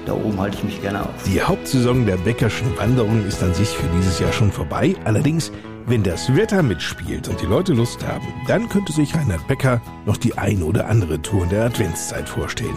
[0.07, 1.23] Da oben halte ich mich gerne auf.
[1.27, 4.97] Die Hauptsaison der Beckerschen Wanderung ist an sich für dieses Jahr schon vorbei.
[5.05, 5.53] Allerdings,
[5.87, 10.17] wenn das Wetter mitspielt und die Leute Lust haben, dann könnte sich Reinhard Becker noch
[10.17, 12.77] die ein oder andere Tour in der Adventszeit vorstellen.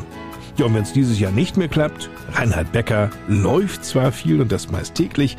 [0.58, 4.52] Ja, und wenn es dieses Jahr nicht mehr klappt, Reinhard Becker läuft zwar viel und
[4.52, 5.36] das meist täglich,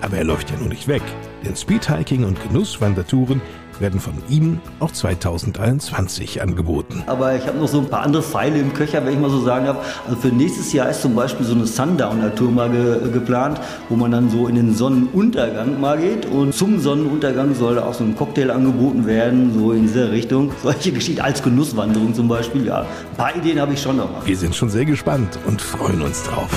[0.00, 1.02] aber er läuft ja nur nicht weg.
[1.44, 3.40] Denn Speedhiking und Genusswandertouren
[3.80, 7.02] werden von ihm auch 2021 angeboten.
[7.06, 9.42] Aber ich habe noch so ein paar andere Pfeile im Köcher, wenn ich mal so
[9.42, 10.02] sagen darf.
[10.06, 14.10] Also für nächstes Jahr ist zum Beispiel so eine Sundowner-Tour mal ge geplant, wo man
[14.10, 16.26] dann so in den Sonnenuntergang mal geht.
[16.26, 20.52] Und zum Sonnenuntergang soll auch so ein Cocktail angeboten werden, so in dieser Richtung.
[20.62, 22.66] Solche Geschichten als Genusswanderung zum Beispiel.
[22.66, 24.26] Ja, ein paar Ideen habe ich schon noch.
[24.26, 26.50] Wir sind schon sehr gespannt und freuen uns drauf.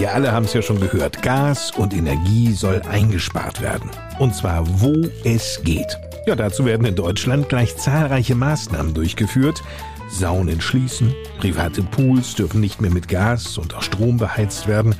[0.00, 1.20] Wir alle haben es ja schon gehört.
[1.20, 3.90] Gas und Energie soll eingespart werden.
[4.18, 5.94] Und zwar wo es geht.
[6.26, 9.62] Ja, dazu werden in Deutschland gleich zahlreiche Maßnahmen durchgeführt.
[10.08, 14.94] Saunen schließen, private Pools dürfen nicht mehr mit Gas und auch Strom beheizt werden.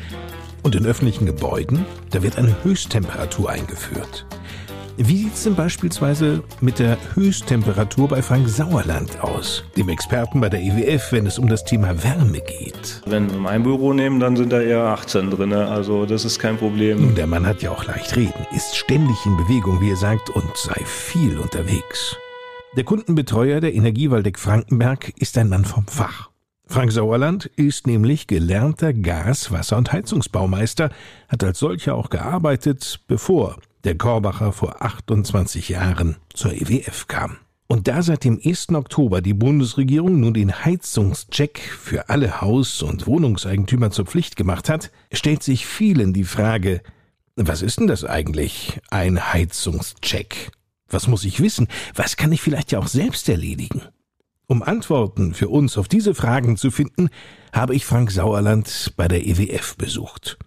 [0.62, 4.26] Und in öffentlichen Gebäuden, da wird eine Höchsttemperatur eingeführt.
[5.02, 10.50] Wie sieht es denn beispielsweise mit der Höchsttemperatur bei Frank Sauerland aus, dem Experten bei
[10.50, 13.00] der EWF, wenn es um das Thema Wärme geht?
[13.06, 15.54] Wenn wir mein Büro nehmen, dann sind da eher 18 drin.
[15.54, 17.00] Also das ist kein Problem.
[17.00, 20.28] Nun, der Mann hat ja auch leicht reden, ist ständig in Bewegung, wie er sagt,
[20.28, 22.18] und sei viel unterwegs.
[22.76, 26.28] Der Kundenbetreuer der Energiewaldeck Frankenberg ist ein Mann vom Fach.
[26.66, 30.90] Frank Sauerland ist nämlich gelernter Gas-, Wasser- und Heizungsbaumeister,
[31.28, 37.38] hat als solcher auch gearbeitet, bevor der Korbacher vor 28 Jahren zur EWF kam.
[37.66, 38.70] Und da seit dem 1.
[38.70, 44.90] Oktober die Bundesregierung nun den Heizungscheck für alle Haus- und Wohnungseigentümer zur Pflicht gemacht hat,
[45.12, 46.82] stellt sich vielen die Frage,
[47.36, 50.50] was ist denn das eigentlich, ein Heizungscheck?
[50.88, 51.68] Was muss ich wissen?
[51.94, 53.82] Was kann ich vielleicht ja auch selbst erledigen?
[54.48, 57.08] Um Antworten für uns auf diese Fragen zu finden,
[57.52, 60.38] habe ich Frank Sauerland bei der EWF besucht.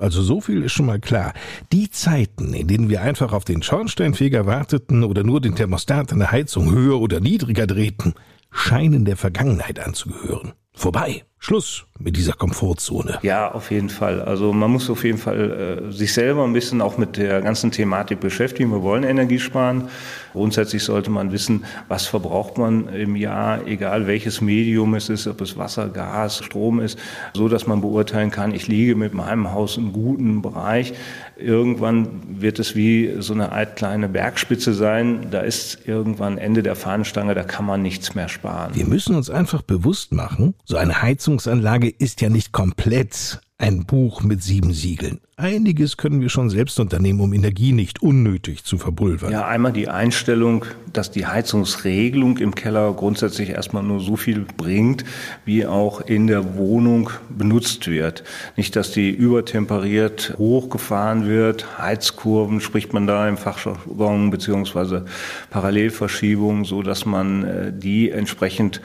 [0.00, 1.34] Also so viel ist schon mal klar.
[1.72, 6.18] Die Zeiten, in denen wir einfach auf den Schornsteinfeger warteten oder nur den Thermostat an
[6.18, 8.14] der Heizung höher oder niedriger drehten,
[8.50, 10.52] scheinen der Vergangenheit anzugehören.
[10.72, 11.24] Vorbei.
[11.42, 13.18] Schluss mit dieser Komfortzone.
[13.22, 14.20] Ja, auf jeden Fall.
[14.22, 17.70] Also man muss auf jeden Fall äh, sich selber ein bisschen auch mit der ganzen
[17.70, 18.70] Thematik beschäftigen.
[18.70, 19.88] Wir wollen Energie sparen.
[20.32, 25.40] Grundsätzlich sollte man wissen, was verbraucht man im Jahr, egal welches Medium es ist, ob
[25.40, 26.98] es Wasser, Gas, Strom ist,
[27.34, 30.94] so dass man beurteilen kann, ich liege mit meinem Haus im guten Bereich.
[31.36, 35.28] Irgendwann wird es wie so eine kleine Bergspitze sein.
[35.30, 38.74] Da ist irgendwann Ende der Fahnenstange, da kann man nichts mehr sparen.
[38.74, 44.22] Wir müssen uns einfach bewusst machen, so eine Heizungsanlage ist ja nicht komplett ein Buch
[44.22, 45.20] mit sieben Siegeln.
[45.36, 49.30] Einiges können wir schon selbst unternehmen, um Energie nicht unnötig zu verpulvern.
[49.30, 55.04] Ja, einmal die Einstellung, dass die Heizungsregelung im Keller grundsätzlich erstmal nur so viel bringt,
[55.44, 58.24] wie auch in der Wohnung benutzt wird.
[58.56, 61.78] Nicht, dass die übertemperiert hochgefahren wird.
[61.78, 65.04] Heizkurven spricht man da im Fachjargon, beziehungsweise
[65.50, 68.80] Parallelverschiebung, so dass man äh, die entsprechend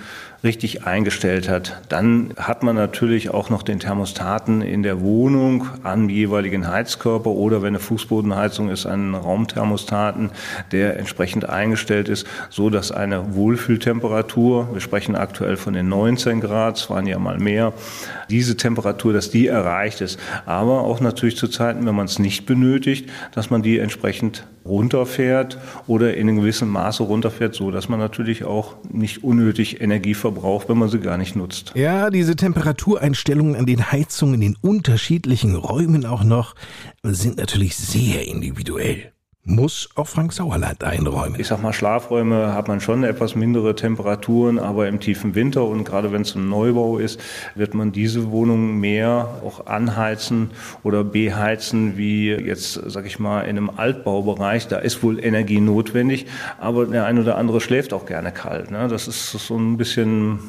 [0.46, 1.82] richtig eingestellt hat.
[1.90, 7.62] Dann hat man natürlich auch noch den Thermostaten in der Wohnung am jeweiligen Heizkörper oder
[7.62, 10.30] wenn eine Fußbodenheizung ist, einen Raumthermostaten,
[10.72, 16.78] der entsprechend eingestellt ist, so dass eine Wohlfühltemperatur, wir sprechen aktuell von den 19 Grad,
[16.78, 17.74] es waren ja mal mehr,
[18.30, 20.20] diese Temperatur, dass die erreicht ist.
[20.46, 25.58] Aber auch natürlich zu Zeiten, wenn man es nicht benötigt, dass man die entsprechend runterfährt
[25.88, 30.70] oder in einem gewissen Maße runterfährt, so dass man natürlich auch nicht unnötig Energie verbraucht,
[30.70, 31.72] wenn man sie gar nicht nutzt.
[31.76, 36.56] Ja, diese Temperatureinstellungen an den Heizungen in unterschiedlichen Räumen auch noch
[37.04, 39.12] sind natürlich sehr individuell.
[39.46, 41.40] Muss auch Frank Sauerland einräumen.
[41.40, 45.84] Ich sag mal, Schlafräume hat man schon etwas mindere Temperaturen, aber im tiefen Winter und
[45.84, 47.22] gerade wenn es ein Neubau ist,
[47.54, 50.50] wird man diese Wohnungen mehr auch anheizen
[50.82, 54.68] oder beheizen, wie jetzt, sag ich mal, in einem Altbaubereich.
[54.68, 56.26] Da ist wohl Energie notwendig,
[56.60, 58.72] aber der ein oder andere schläft auch gerne kalt.
[58.72, 58.88] Ne?
[58.88, 60.40] Das ist so ein bisschen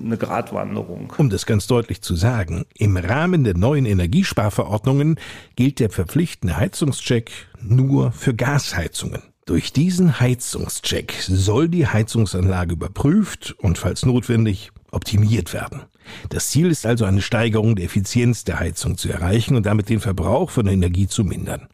[0.00, 1.12] eine Gratwanderung.
[1.18, 5.18] Um das ganz deutlich zu sagen, im Rahmen der neuen Energiesparverordnungen
[5.56, 7.30] gilt der verpflichtende Heizungscheck
[7.62, 9.22] nur für Gasheizungen.
[9.46, 15.82] Durch diesen Heizungscheck soll die Heizungsanlage überprüft und falls notwendig optimiert werden.
[16.30, 20.00] Das Ziel ist also eine Steigerung der Effizienz der Heizung zu erreichen und damit den
[20.00, 21.68] Verbrauch von Energie zu mindern.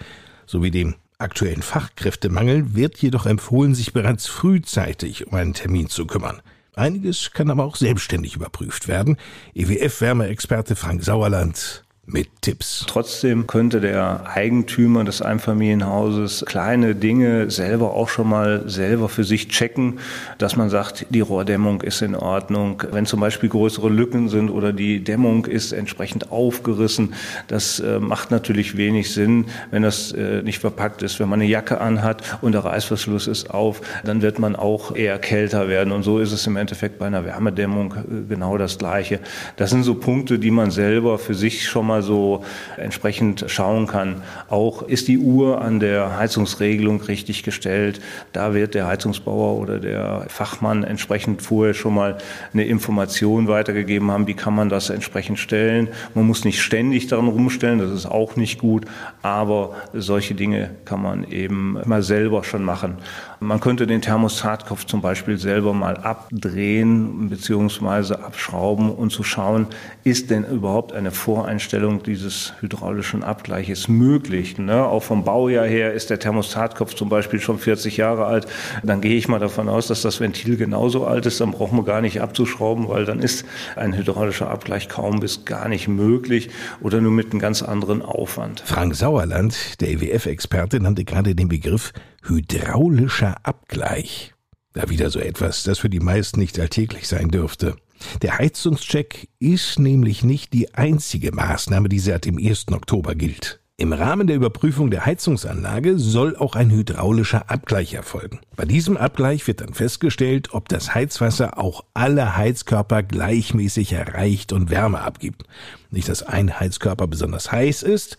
[0.47, 6.43] sowie dem aktuellen Fachkräftemangel wird jedoch empfohlen, sich bereits frühzeitig um einen Termin zu kümmern.
[6.75, 9.17] Einiges kann aber auch selbstständig überprüft werden.
[9.55, 12.85] EWF-Wärmeexperte Frank Sauerland mit Tipps.
[12.87, 19.49] Trotzdem könnte der Eigentümer des Einfamilienhauses kleine Dinge selber auch schon mal selber für sich
[19.49, 19.99] checken,
[20.39, 22.85] dass man sagt, die Rohrdämmung ist in Ordnung.
[22.93, 27.15] Wenn zum Beispiel größere Lücken sind oder die Dämmung ist entsprechend aufgerissen,
[27.49, 31.19] das äh, macht natürlich wenig Sinn, wenn das äh, nicht verpackt ist.
[31.19, 35.19] Wenn man eine Jacke anhat und der Reißverschluss ist auf, dann wird man auch eher
[35.19, 35.93] kälter werden.
[35.93, 39.19] Und so ist es im Endeffekt bei einer Wärmedämmung äh, genau das Gleiche.
[39.57, 42.45] Das sind so Punkte, die man selber für sich schon mal mal so
[42.77, 44.23] entsprechend schauen kann.
[44.49, 48.01] Auch ist die Uhr an der Heizungsregelung richtig gestellt.
[48.33, 52.19] Da wird der Heizungsbauer oder der Fachmann entsprechend vorher schon mal
[52.53, 55.89] eine Information weitergegeben haben, wie kann man das entsprechend stellen.
[56.15, 58.85] Man muss nicht ständig daran rumstellen, das ist auch nicht gut,
[59.23, 62.99] aber solche Dinge kann man eben mal selber schon machen.
[63.39, 68.15] Man könnte den Thermostatkopf zum Beispiel selber mal abdrehen bzw.
[68.15, 69.67] abschrauben und zu schauen,
[70.05, 74.57] ist denn überhaupt eine Voreinstellung dieses hydraulischen Abgleiches möglich.
[74.57, 74.85] Ne?
[74.87, 78.47] Auch vom Baujahr her ist der Thermostatkopf zum Beispiel schon 40 Jahre alt.
[78.83, 81.39] Dann gehe ich mal davon aus, dass das Ventil genauso alt ist.
[81.41, 83.45] Dann brauchen wir gar nicht abzuschrauben, weil dann ist
[83.77, 86.49] ein hydraulischer Abgleich kaum bis gar nicht möglich
[86.81, 88.63] oder nur mit einem ganz anderen Aufwand.
[88.65, 91.93] Frank Sauerland, der EWF-Experte, nannte gerade den Begriff
[92.29, 94.35] hydraulischer Abgleich.
[94.73, 97.77] Da wieder so etwas, das für die meisten nicht alltäglich sein dürfte.
[98.23, 102.67] Der Heizungscheck ist nämlich nicht die einzige Maßnahme, die seit dem 1.
[102.73, 103.61] Oktober gilt.
[103.79, 108.41] Im Rahmen der Überprüfung der Heizungsanlage soll auch ein hydraulischer Abgleich erfolgen.
[108.57, 114.71] Bei diesem Abgleich wird dann festgestellt, ob das Heizwasser auch alle Heizkörper gleichmäßig erreicht und
[114.71, 115.45] Wärme abgibt.
[115.91, 118.17] Nicht, dass ein Heizkörper besonders heiß ist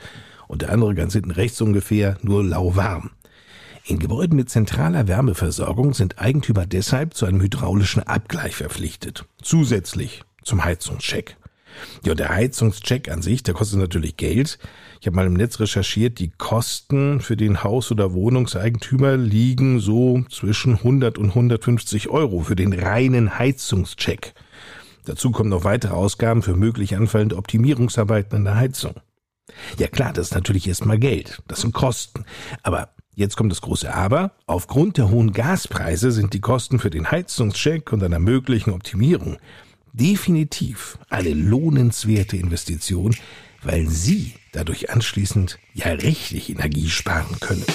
[0.47, 3.10] und der andere ganz hinten rechts ungefähr nur lauwarm.
[3.88, 9.23] In Gebäuden mit zentraler Wärmeversorgung sind Eigentümer deshalb zu einem hydraulischen Abgleich verpflichtet.
[9.41, 11.38] Zusätzlich zum Heizungscheck.
[12.03, 14.59] Ja, der Heizungscheck an sich, der kostet natürlich Geld.
[14.99, 20.21] Ich habe mal im Netz recherchiert, die Kosten für den Haus- oder Wohnungseigentümer liegen so
[20.29, 24.33] zwischen 100 und 150 Euro für den reinen Heizungscheck.
[25.05, 28.95] Dazu kommen noch weitere Ausgaben für möglich anfallende Optimierungsarbeiten an der Heizung.
[29.77, 32.25] Ja klar, das ist natürlich erstmal Geld, das sind Kosten.
[32.63, 34.32] Aber Jetzt kommt das große Aber.
[34.45, 39.38] Aufgrund der hohen Gaspreise sind die Kosten für den Heizungscheck und einer möglichen Optimierung
[39.91, 43.15] definitiv eine lohnenswerte Investition,
[43.63, 47.65] weil Sie dadurch anschließend ja richtig Energie sparen können.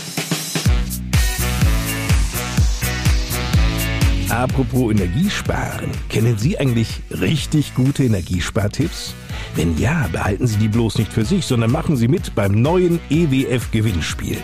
[4.28, 9.12] Apropos Energiesparen, kennen Sie eigentlich richtig gute Energiespartipps?
[9.56, 13.00] Wenn ja, behalten Sie die bloß nicht für sich, sondern machen Sie mit beim neuen
[13.10, 14.38] EWF Gewinnspiel.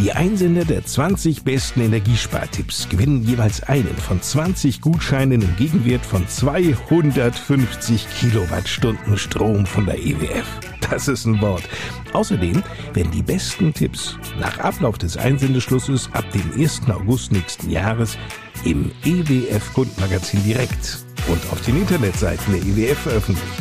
[0.00, 6.26] Die Einsender der 20 besten Energiespartipps gewinnen jeweils einen von 20 Gutscheinen im Gegenwert von
[6.26, 10.46] 250 Kilowattstunden Strom von der EWF.
[10.88, 11.68] Das ist ein Wort.
[12.14, 12.62] Außerdem
[12.94, 16.80] werden die besten Tipps nach Ablauf des Einsendeschlusses ab dem 1.
[16.88, 18.16] August nächsten Jahres
[18.64, 23.52] im EWF Kundenmagazin direkt und auf den Internetseiten der EWF veröffentlicht.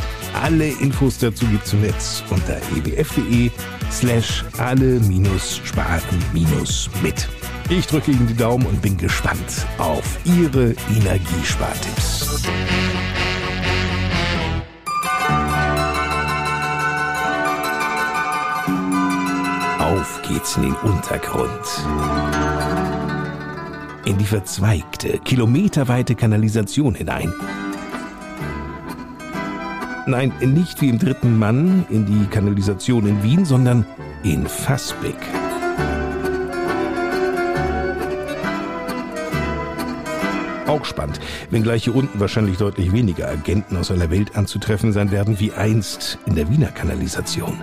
[0.41, 3.51] Alle Infos dazu gibt's im Netz unter ewf.de
[3.91, 7.29] slash alle-sparen-mit.
[7.69, 12.43] Ich drücke Ihnen die Daumen und bin gespannt auf Ihre Energiespartipps.
[19.79, 21.49] Auf geht's in den Untergrund.
[24.05, 27.31] In die verzweigte, kilometerweite Kanalisation hinein.
[30.09, 33.85] Nein, nicht wie im dritten Mann in die Kanalisation in Wien, sondern
[34.23, 35.15] in Fassbeck.
[40.65, 41.19] Auch spannend,
[41.51, 46.17] wenngleich hier unten wahrscheinlich deutlich weniger Agenten aus aller Welt anzutreffen sein werden wie einst
[46.25, 47.61] in der Wiener Kanalisation.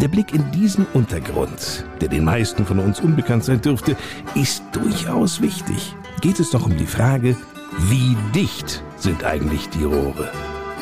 [0.00, 3.94] Der Blick in diesen Untergrund, der den meisten von uns unbekannt sein dürfte,
[4.34, 5.94] ist durchaus wichtig.
[6.22, 7.36] Geht es doch um die Frage,
[7.90, 10.30] wie dicht sind eigentlich die Rohre?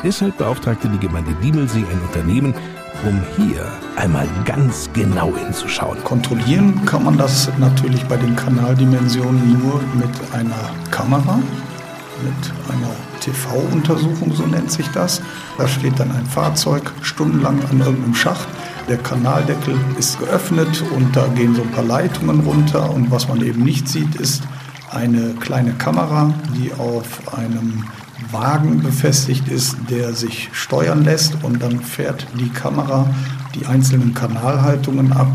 [0.03, 2.53] Deshalb beauftragte die Gemeinde Diemelsee ein Unternehmen,
[3.07, 6.03] um hier einmal ganz genau hinzuschauen.
[6.03, 11.37] Kontrollieren kann man das natürlich bei den Kanaldimensionen nur mit einer Kamera,
[12.21, 12.91] mit einer
[13.21, 15.21] TV-Untersuchung, so nennt sich das.
[15.57, 18.47] Da steht dann ein Fahrzeug stundenlang an irgendeinem Schacht.
[18.89, 22.91] Der Kanaldeckel ist geöffnet und da gehen so ein paar Leitungen runter.
[22.91, 24.43] Und was man eben nicht sieht, ist
[24.91, 27.85] eine kleine Kamera, die auf einem
[28.33, 33.07] Wagen befestigt ist, der sich steuern lässt und dann fährt die Kamera
[33.55, 35.31] die einzelnen Kanalhaltungen ab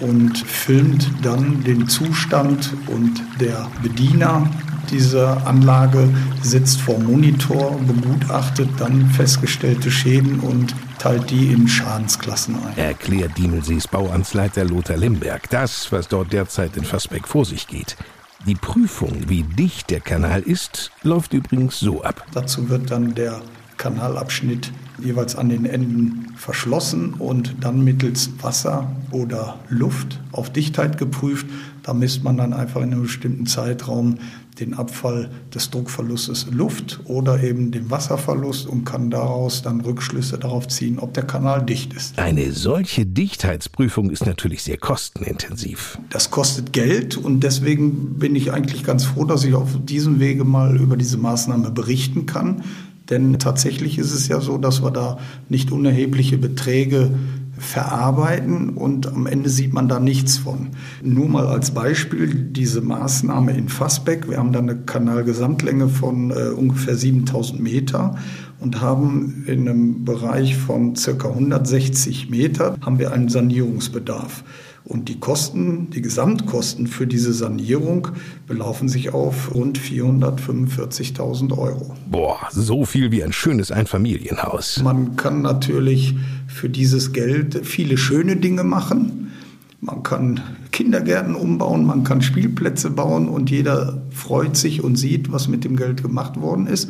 [0.00, 4.48] und filmt dann den Zustand und der Bediener
[4.90, 6.08] dieser Anlage
[6.42, 12.76] sitzt vor Monitor, begutachtet dann festgestellte Schäden und teilt die in Schadensklassen ein.
[12.76, 17.96] Erklärt Diemelsees Bauamtsleiter Lothar Limberg das, was dort derzeit in Fassbeck vor sich geht.
[18.44, 22.26] Die Prüfung, wie dicht der Kanal ist, läuft übrigens so ab.
[22.34, 23.40] Dazu wird dann der
[23.76, 31.46] Kanalabschnitt jeweils an den Enden verschlossen und dann mittels Wasser oder Luft auf Dichtheit geprüft.
[31.84, 34.18] Da misst man dann einfach in einem bestimmten Zeitraum
[34.62, 40.68] den Abfall des Druckverlustes Luft oder eben den Wasserverlust und kann daraus dann Rückschlüsse darauf
[40.68, 42.18] ziehen, ob der Kanal dicht ist.
[42.18, 45.98] Eine solche Dichtheitsprüfung ist natürlich sehr kostenintensiv.
[46.10, 50.44] Das kostet Geld und deswegen bin ich eigentlich ganz froh, dass ich auf diesem Wege
[50.44, 52.62] mal über diese Maßnahme berichten kann.
[53.10, 57.10] Denn tatsächlich ist es ja so, dass wir da nicht unerhebliche Beträge
[57.62, 60.70] verarbeiten und am Ende sieht man da nichts von.
[61.02, 64.28] Nur mal als Beispiel diese Maßnahme in Fassbeck.
[64.28, 68.16] Wir haben da eine Kanalgesamtlänge von äh, ungefähr 7000 Meter
[68.60, 74.44] und haben in einem Bereich von circa 160 Meter haben wir einen Sanierungsbedarf.
[74.84, 78.08] Und die Kosten, die Gesamtkosten für diese Sanierung
[78.48, 81.94] belaufen sich auf rund 445.000 Euro.
[82.10, 84.82] Boah, so viel wie ein schönes Einfamilienhaus.
[84.82, 86.16] Man kann natürlich
[86.52, 89.32] für dieses Geld viele schöne Dinge machen.
[89.80, 90.40] Man kann
[90.70, 95.76] Kindergärten umbauen, man kann Spielplätze bauen und jeder freut sich und sieht, was mit dem
[95.76, 96.88] Geld gemacht worden ist.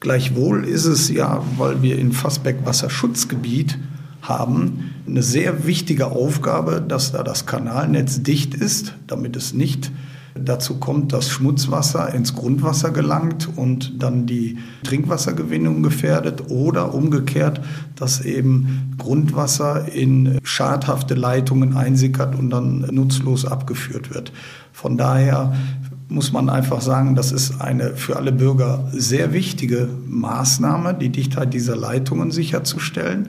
[0.00, 3.78] Gleichwohl ist es ja, weil wir in Fassbeck Wasserschutzgebiet
[4.22, 9.90] haben, eine sehr wichtige Aufgabe, dass da das Kanalnetz dicht ist, damit es nicht
[10.44, 17.60] dazu kommt, dass Schmutzwasser ins Grundwasser gelangt und dann die Trinkwassergewinnung gefährdet oder umgekehrt,
[17.96, 24.32] dass eben Grundwasser in schadhafte Leitungen einsickert und dann nutzlos abgeführt wird.
[24.72, 25.54] Von daher
[26.08, 31.52] muss man einfach sagen, das ist eine für alle Bürger sehr wichtige Maßnahme, die Dichtheit
[31.52, 33.28] dieser Leitungen sicherzustellen.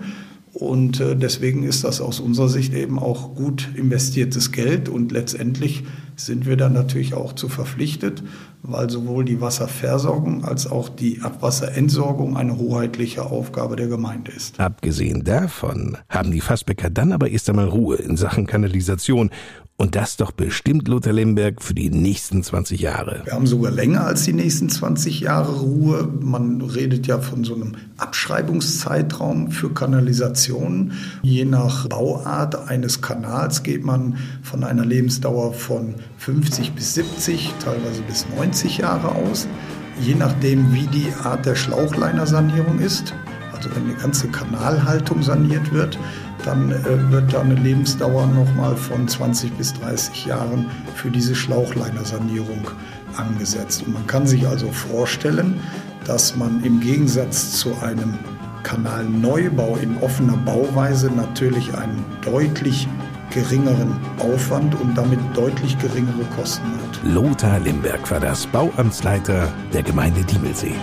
[0.53, 5.83] Und äh, deswegen ist das aus unserer Sicht eben auch gut investiertes Geld und letztendlich
[6.25, 8.23] sind wir dann natürlich auch zu verpflichtet,
[8.61, 14.59] weil sowohl die Wasserversorgung als auch die Abwasserentsorgung eine hoheitliche Aufgabe der Gemeinde ist.
[14.59, 19.29] Abgesehen davon haben die Fassbecker dann aber erst einmal Ruhe in Sachen Kanalisation
[19.79, 23.21] und das doch bestimmt Lothar Lemberg für die nächsten 20 Jahre.
[23.23, 26.05] Wir haben sogar länger als die nächsten 20 Jahre Ruhe.
[26.19, 30.91] Man redet ja von so einem Abschreibungszeitraum für Kanalisationen.
[31.21, 38.01] Je nach Bauart eines Kanals geht man von einer Lebensdauer von 50 bis 70, teilweise
[38.01, 39.47] bis 90 Jahre aus.
[40.01, 43.13] Je nachdem, wie die Art der Schlauchleinersanierung ist.
[43.55, 45.97] Also wenn eine ganze Kanalhaltung saniert wird,
[46.45, 52.69] dann äh, wird da eine Lebensdauer nochmal von 20 bis 30 Jahren für diese Schlauchleinersanierung
[53.15, 53.83] angesetzt.
[53.85, 55.59] Und man kann sich also vorstellen,
[56.05, 58.17] dass man im Gegensatz zu einem
[58.63, 62.87] Kanalneubau in offener Bauweise natürlich einen deutlich
[63.31, 66.99] geringeren Aufwand und damit deutlich geringere Kosten hat.
[67.03, 70.75] Lothar Limberg war das Bauamtsleiter der Gemeinde Diemelsee.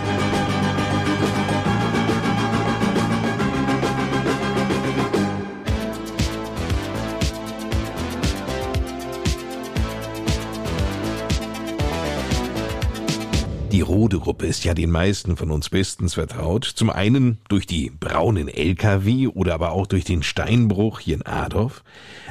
[13.77, 16.65] Die Rode-Gruppe ist ja den meisten von uns bestens vertraut.
[16.65, 21.83] Zum einen durch die braunen LKW oder aber auch durch den Steinbruch hier in Adorf.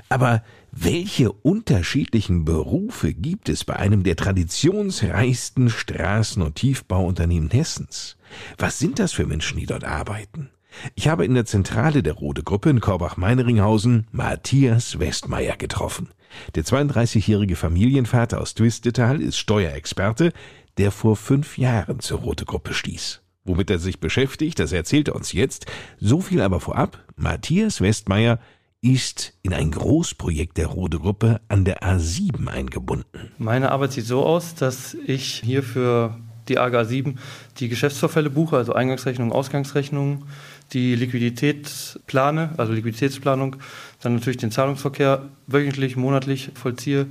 [0.08, 0.42] Aber
[0.72, 8.16] welche unterschiedlichen Berufe gibt es bei einem der traditionsreichsten Straßen- und Tiefbauunternehmen Hessens?
[8.58, 10.50] Was sind das für Menschen, die dort arbeiten?
[10.96, 16.08] Ich habe in der Zentrale der Rode Gruppe in Korbach-Meinringhausen Matthias Westmeier getroffen.
[16.56, 20.32] Der 32-jährige Familienvater aus Twistetal ist Steuerexperte,
[20.78, 23.22] der vor fünf Jahren zur Rote Gruppe stieß.
[23.44, 25.66] Womit er sich beschäftigt, das erzählt er uns jetzt.
[26.00, 26.98] So viel aber vorab.
[27.16, 28.40] Matthias Westmeier
[28.82, 33.30] ist in ein Großprojekt der Rode Gruppe an der A7 eingebunden.
[33.38, 36.16] Meine Arbeit sieht so aus, dass ich hier für
[36.48, 37.18] die AGA 7
[37.58, 40.24] die Geschäftsvorfälle buche, also Eingangsrechnungen, Ausgangsrechnungen,
[40.72, 43.56] die Liquidität plane, also Liquiditätsplanung,
[44.02, 47.06] dann natürlich den Zahlungsverkehr wöchentlich, monatlich vollziehe.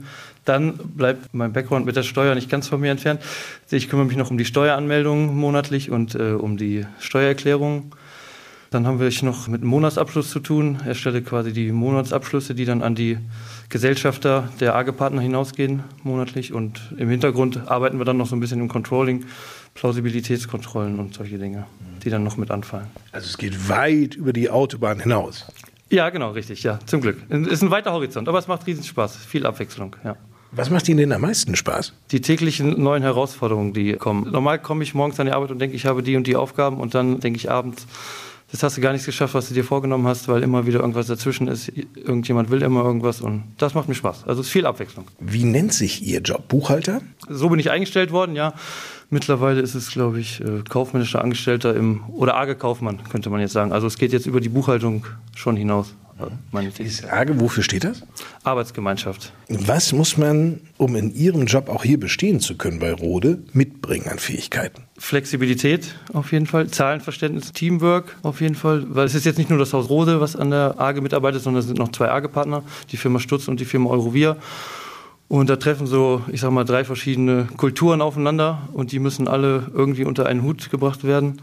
[0.45, 3.21] Dann bleibt mein Background mit der Steuer nicht ganz von mir entfernt.
[3.71, 7.91] Ich kümmere mich noch um die Steueranmeldung monatlich und äh, um die Steuererklärung.
[8.75, 12.81] Dann haben wir noch mit dem Monatsabschluss zu tun, erstelle quasi die Monatsabschlüsse, die dann
[12.81, 13.17] an die
[13.69, 16.51] Gesellschafter der AGE-Partner hinausgehen monatlich.
[16.51, 19.25] Und im Hintergrund arbeiten wir dann noch so ein bisschen im Controlling,
[19.75, 21.65] Plausibilitätskontrollen und solche Dinge,
[22.03, 22.87] die dann noch mit anfallen.
[23.11, 25.45] Also es geht weit über die Autobahn hinaus.
[25.89, 27.17] Ja, genau, richtig, ja, zum Glück.
[27.29, 30.17] Ist ein weiter Horizont, aber es macht riesen Spaß, viel Abwechslung, ja.
[30.55, 31.91] Was macht Ihnen denn am meisten Spaß?
[32.11, 34.31] Die täglichen neuen Herausforderungen, die kommen.
[34.31, 36.79] Normal komme ich morgens an die Arbeit und denke, ich habe die und die Aufgaben
[36.79, 37.85] und dann denke ich abends,
[38.51, 41.07] das hast du gar nichts geschafft, was du dir vorgenommen hast, weil immer wieder irgendwas
[41.07, 41.73] dazwischen ist.
[41.95, 44.23] Irgendjemand will immer irgendwas und das macht mir Spaß.
[44.27, 45.07] Also es ist viel Abwechslung.
[45.19, 46.47] Wie nennt sich Ihr Job?
[46.47, 47.01] Buchhalter?
[47.27, 48.53] So bin ich eingestellt worden, ja.
[49.09, 53.53] Mittlerweile ist es, glaube ich, äh, kaufmännischer Angestellter im oder arge Kaufmann, könnte man jetzt
[53.53, 53.73] sagen.
[53.73, 55.93] Also es geht jetzt über die Buchhaltung schon hinaus.
[56.51, 58.03] Meine Ist arge, wofür steht das?
[58.43, 59.33] Arbeitsgemeinschaft.
[59.49, 64.07] Was muss man, um in Ihrem Job auch hier bestehen zu können bei Rode, mitbringen
[64.07, 64.83] an Fähigkeiten?
[64.97, 69.59] Flexibilität auf jeden Fall, Zahlenverständnis, Teamwork auf jeden Fall, weil es ist jetzt nicht nur
[69.59, 72.97] das Haus Rode, was an der AGE mitarbeitet, sondern es sind noch zwei AGE-Partner, die
[72.97, 74.37] Firma Stutz und die Firma Eurovia.
[75.27, 79.69] Und da treffen so, ich sag mal, drei verschiedene Kulturen aufeinander und die müssen alle
[79.73, 81.41] irgendwie unter einen Hut gebracht werden.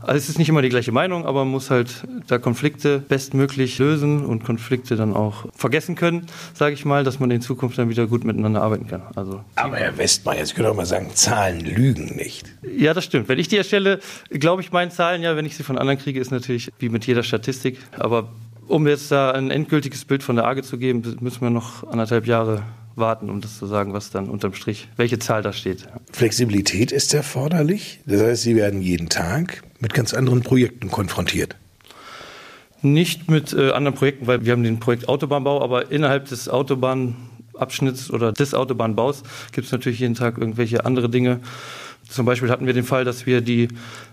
[0.00, 3.78] Also es ist nicht immer die gleiche Meinung, aber man muss halt da Konflikte bestmöglich
[3.78, 7.88] lösen und Konflikte dann auch vergessen können, sage ich mal, dass man in Zukunft dann
[7.88, 9.02] wieder gut miteinander arbeiten kann.
[9.14, 12.46] Also Aber Herr Westmeier, Sie können doch mal sagen, Zahlen lügen nicht.
[12.76, 13.28] ja, das stimmt.
[13.28, 16.18] Wenn ich die erstelle, glaube ich meinen Zahlen, ja, wenn ich sie von anderen kriege,
[16.20, 17.78] ist natürlich wie mit jeder Statistik.
[17.98, 18.28] Aber
[18.66, 22.26] um jetzt da ein endgültiges Bild von der AGE zu geben, müssen wir noch anderthalb
[22.26, 22.62] Jahre
[22.96, 25.86] warten, um das zu sagen, was dann unterm Strich, welche Zahl da steht.
[26.12, 28.00] Flexibilität ist erforderlich.
[28.06, 31.56] Das heißt, Sie werden jeden Tag mit ganz anderen Projekten konfrontiert.
[32.82, 38.10] Nicht mit äh, anderen Projekten, weil wir haben den Projekt Autobahnbau, aber innerhalb des Autobahnabschnitts
[38.10, 39.22] oder des Autobahnbaus
[39.52, 41.40] gibt es natürlich jeden Tag irgendwelche andere Dinge.
[42.08, 43.68] Zum Beispiel hatten wir den Fall, dass wir die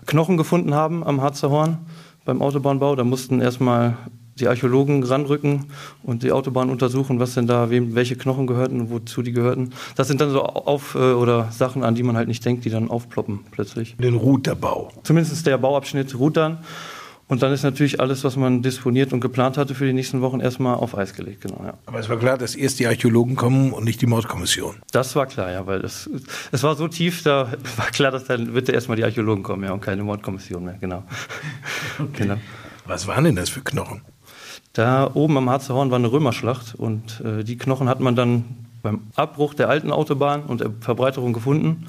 [0.06, 1.78] Knochen gefunden haben am Harzer Horn
[2.24, 2.94] beim Autobahnbau.
[2.94, 3.96] Da mussten erstmal
[4.40, 5.66] die Archäologen ranrücken
[6.02, 9.70] und die Autobahn untersuchen, was denn da, wem welche Knochen gehörten und wozu die gehörten.
[9.96, 12.70] Das sind dann so auf äh, oder Sachen, an die man halt nicht denkt, die
[12.70, 13.96] dann aufploppen plötzlich.
[13.96, 14.92] Den Routerbau.
[15.02, 16.58] Zumindest der Bauabschnitt ruht dann.
[17.28, 20.40] Und dann ist natürlich alles, was man disponiert und geplant hatte für die nächsten Wochen,
[20.40, 21.42] erstmal auf Eis gelegt.
[21.42, 21.74] Genau, ja.
[21.84, 24.76] Aber es war klar, dass erst die Archäologen kommen und nicht die Mordkommission.
[24.92, 26.08] Das war klar, ja, weil es,
[26.52, 29.72] es war so tief, da war klar, dass dann bitte erstmal die Archäologen kommen, ja,
[29.72, 31.04] und keine Mordkommission mehr, genau.
[32.14, 32.36] genau.
[32.86, 34.00] Was waren denn das für Knochen?
[34.78, 38.44] Da oben am Harzer Horn war eine Römerschlacht und äh, die Knochen hat man dann
[38.80, 41.88] beim Abbruch der alten Autobahn und der Verbreiterung gefunden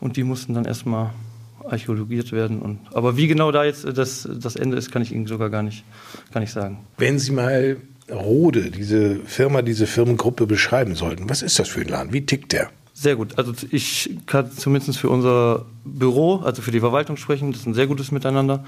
[0.00, 1.10] und die mussten dann erstmal
[1.64, 2.60] archäologiert werden.
[2.60, 5.62] Und, aber wie genau da jetzt das, das Ende ist, kann ich Ihnen sogar gar
[5.62, 5.84] nicht,
[6.32, 6.78] gar nicht sagen.
[6.98, 7.76] Wenn Sie mal
[8.10, 12.12] Rode, diese Firma, diese Firmengruppe beschreiben sollten, was ist das für ein Laden?
[12.12, 12.68] Wie tickt der?
[12.94, 13.38] Sehr gut.
[13.38, 17.52] Also ich kann zumindest für unser Büro, also für die Verwaltung sprechen.
[17.52, 18.64] Das ist ein sehr gutes Miteinander.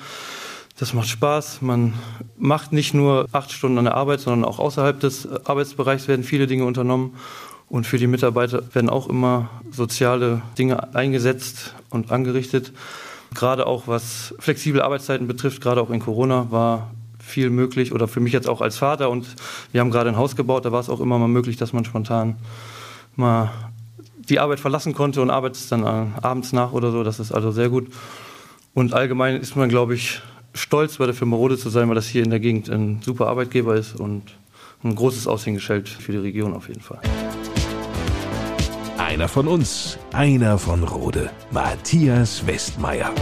[0.79, 1.63] Das macht Spaß.
[1.63, 1.95] Man
[2.37, 6.47] macht nicht nur acht Stunden an der Arbeit, sondern auch außerhalb des Arbeitsbereichs werden viele
[6.47, 7.15] Dinge unternommen.
[7.69, 12.73] Und für die Mitarbeiter werden auch immer soziale Dinge eingesetzt und angerichtet.
[13.35, 18.21] Gerade auch was flexible Arbeitszeiten betrifft, gerade auch in Corona war viel möglich oder für
[18.21, 19.27] mich jetzt auch als Vater und
[19.73, 21.85] wir haben gerade ein Haus gebaut, da war es auch immer mal möglich, dass man
[21.85, 22.37] spontan
[23.17, 23.51] mal
[24.29, 25.85] die Arbeit verlassen konnte und arbeitet dann
[26.23, 27.03] abends nach oder so.
[27.03, 27.89] Das ist also sehr gut.
[28.75, 30.21] Und allgemein ist man, glaube ich,
[30.57, 33.29] stolz bei der Firma Rode zu sein, weil das hier in der Gegend ein super
[33.29, 34.23] Arbeitgeber ist und
[34.83, 37.01] ein großes Aushängeschild für die Region auf jeden Fall.
[38.99, 43.13] Einer von uns, einer von Rode, Matthias Westmeier.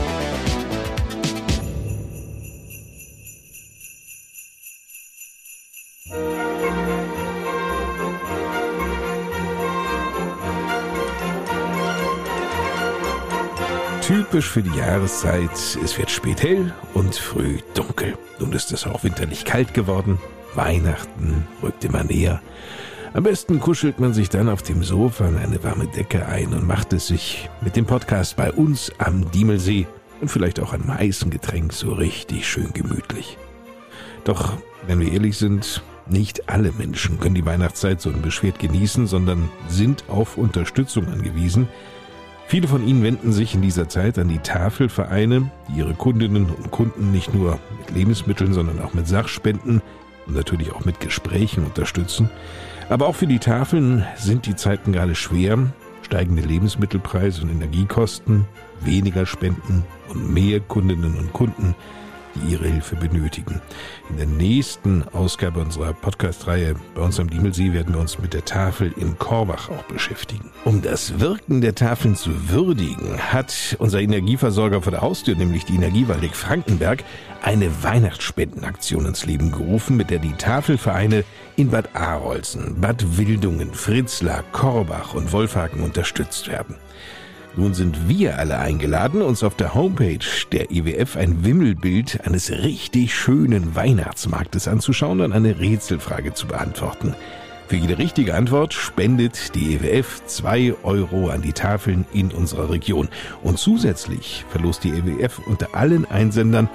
[14.06, 18.18] Typisch für die Jahreszeit, es wird spät hell und früh dunkel.
[18.38, 20.18] Nun ist es auch winterlich kalt geworden.
[20.54, 22.42] Weihnachten rückt immer näher.
[23.14, 26.66] Am besten kuschelt man sich dann auf dem Sofa in eine warme Decke ein und
[26.66, 29.86] macht es sich mit dem Podcast bei uns am Diemelsee
[30.20, 33.38] und vielleicht auch einem heißen Getränk so richtig schön gemütlich.
[34.24, 39.48] Doch, wenn wir ehrlich sind, nicht alle Menschen können die Weihnachtszeit so unbeschwert genießen, sondern
[39.68, 41.68] sind auf Unterstützung angewiesen.
[42.46, 46.70] Viele von ihnen wenden sich in dieser Zeit an die Tafelvereine, die ihre Kundinnen und
[46.70, 49.80] Kunden nicht nur mit Lebensmitteln, sondern auch mit Sachspenden
[50.26, 52.30] und natürlich auch mit Gesprächen unterstützen.
[52.88, 55.58] Aber auch für die Tafeln sind die Zeiten gerade schwer.
[56.02, 58.44] Steigende Lebensmittelpreise und Energiekosten,
[58.80, 61.74] weniger Spenden und mehr Kundinnen und Kunden,
[62.34, 63.60] die ihre Hilfe benötigen.
[64.10, 68.44] In der nächsten Ausgabe unserer Podcast-Reihe bei uns am Diemelsee werden wir uns mit der
[68.44, 70.50] Tafel in Korbach auch beschäftigen.
[70.64, 75.74] Um das Wirken der Tafeln zu würdigen, hat unser Energieversorger vor der Haustür, nämlich die
[75.74, 77.04] Energiewaldeck Frankenberg,
[77.42, 81.24] eine Weihnachtsspendenaktion ins Leben gerufen, mit der die Tafelvereine
[81.56, 86.76] in Bad Arolsen, Bad Wildungen, Fritzlar, Korbach und Wolfhagen unterstützt werden.
[87.56, 90.18] Nun sind wir alle eingeladen, uns auf der Homepage
[90.50, 97.14] der IWF ein Wimmelbild eines richtig schönen Weihnachtsmarktes anzuschauen und eine Rätselfrage zu beantworten.
[97.68, 103.08] Für jede richtige Antwort spendet die EWF zwei Euro an die Tafeln in unserer Region.
[103.42, 106.68] Und zusätzlich verlost die EWF unter allen Einsendern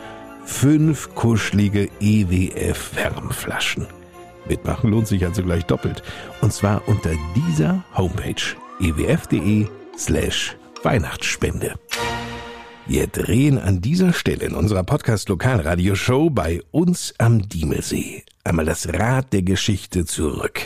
[0.45, 3.85] fünf kuschelige EWF-Wärmflaschen.
[4.47, 6.01] Mitmachen lohnt sich also gleich doppelt.
[6.41, 9.67] Und zwar unter dieser Homepage ewf.de
[9.97, 11.75] slash Weihnachtsspende.
[12.87, 19.31] Wir drehen an dieser Stelle in unserer Podcast-Lokalradioshow bei uns am Diemelsee einmal das Rad
[19.31, 20.61] der Geschichte zurück.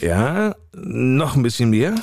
[0.00, 1.94] Ja, noch ein bisschen mehr.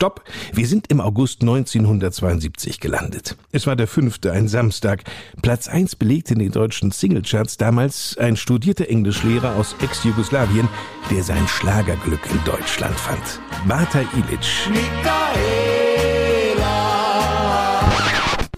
[0.00, 0.24] Stopp!
[0.54, 3.36] Wir sind im August 1972 gelandet.
[3.52, 5.04] Es war der fünfte, ein Samstag.
[5.42, 10.70] Platz eins belegte in den deutschen Singlecharts damals ein studierter Englischlehrer aus Ex-Jugoslawien,
[11.10, 13.42] der sein Schlagerglück in Deutschland fand.
[13.68, 14.70] Bata Ilic.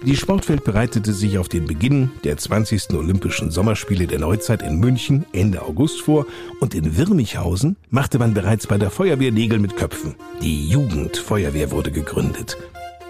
[0.04, 2.90] Die Sportwelt bereitete sich auf den Beginn der 20.
[2.94, 6.26] Olympischen Sommerspiele der Neuzeit in München Ende August vor
[6.58, 10.16] und in Wirmichhausen machte man bereits bei der Feuerwehr Nägel mit Köpfen.
[10.42, 12.58] Die Jugendfeuerwehr wurde gegründet.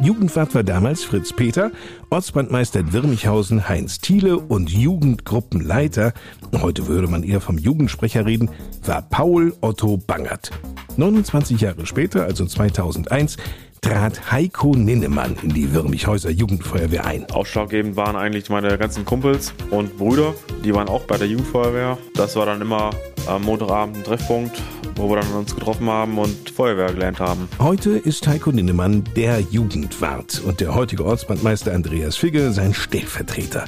[0.00, 1.70] Jugendwart war damals Fritz Peter,
[2.10, 6.12] Ortsbrandmeister in Wirmichhausen Heinz Thiele und Jugendgruppenleiter,
[6.60, 8.50] heute würde man eher vom Jugendsprecher reden,
[8.84, 10.50] war Paul Otto Bangert.
[10.98, 13.38] 29 Jahre später, also 2001,
[13.82, 17.28] trat Heiko Ninnemann in die Wirmichhäuser Jugendfeuerwehr ein.
[17.30, 21.98] Ausschlaggebend waren eigentlich meine ganzen Kumpels und Brüder, die waren auch bei der Jugendfeuerwehr.
[22.14, 22.90] Das war dann immer
[23.26, 24.62] am Montagabend ein Treffpunkt,
[24.96, 27.48] wo wir dann uns getroffen haben und Feuerwehr gelernt haben.
[27.58, 33.64] Heute ist Heiko Ninnemann der Jugendwart und der heutige Ortsbandmeister Andreas Figge sein Stellvertreter.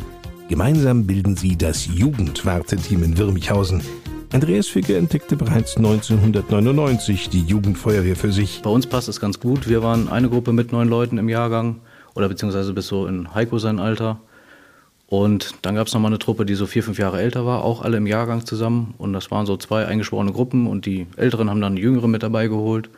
[0.49, 3.83] Gemeinsam bilden sie das Jugendwarteteam in Wirmichhausen.
[4.35, 8.63] Andreas Ficke entdeckte bereits 1999 die Jugendfeuerwehr für sich.
[8.63, 9.69] Bei uns passt es ganz gut.
[9.69, 11.77] Wir waren eine Gruppe mit neun Leuten im Jahrgang
[12.17, 14.19] oder beziehungsweise bis so in Heiko sein Alter.
[15.07, 17.83] Und dann gab es nochmal eine Truppe, die so vier, fünf Jahre älter war, auch
[17.83, 18.95] alle im Jahrgang zusammen.
[18.99, 22.49] Und das waren so zwei eingeschworene Gruppen und die Älteren haben dann Jüngere mit dabei
[22.49, 22.91] geholt.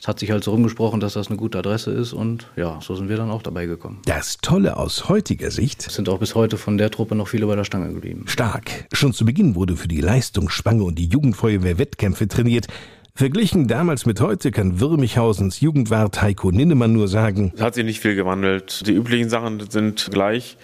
[0.00, 2.94] Es hat sich halt so rumgesprochen, dass das eine gute Adresse ist und ja, so
[2.94, 4.00] sind wir dann auch dabei gekommen.
[4.06, 7.56] Das Tolle aus heutiger Sicht sind auch bis heute von der Truppe noch viele bei
[7.56, 8.24] der Stange geblieben.
[8.26, 8.86] Stark.
[8.92, 12.66] Schon zu Beginn wurde für die Leistungsspange und die Jugendfeuerwehr Wettkämpfe trainiert.
[13.16, 18.00] Verglichen damals mit heute kann Würmichhausens Jugendwart Heiko Ninnemann nur sagen, es hat sich nicht
[18.00, 18.84] viel gewandelt.
[18.88, 20.56] Die üblichen Sachen sind gleich,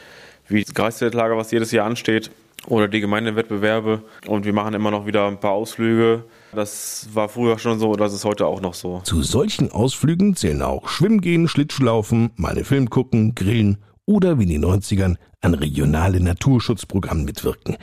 [0.49, 2.33] wie das Kreiszeltlager, was jedes Jahr ansteht,
[2.67, 4.03] oder die Gemeindewettbewerbe.
[4.27, 6.25] Und wir machen immer noch wieder ein paar Ausflüge.
[6.55, 9.01] Das war früher schon so, das ist heute auch noch so.
[9.05, 14.45] Zu solchen Ausflügen zählen auch Schwimmen gehen, Schlittschuhlaufen, mal einen Film gucken, grillen oder wie
[14.45, 17.77] in den 90ern an regionale Naturschutzprogrammen mitwirken.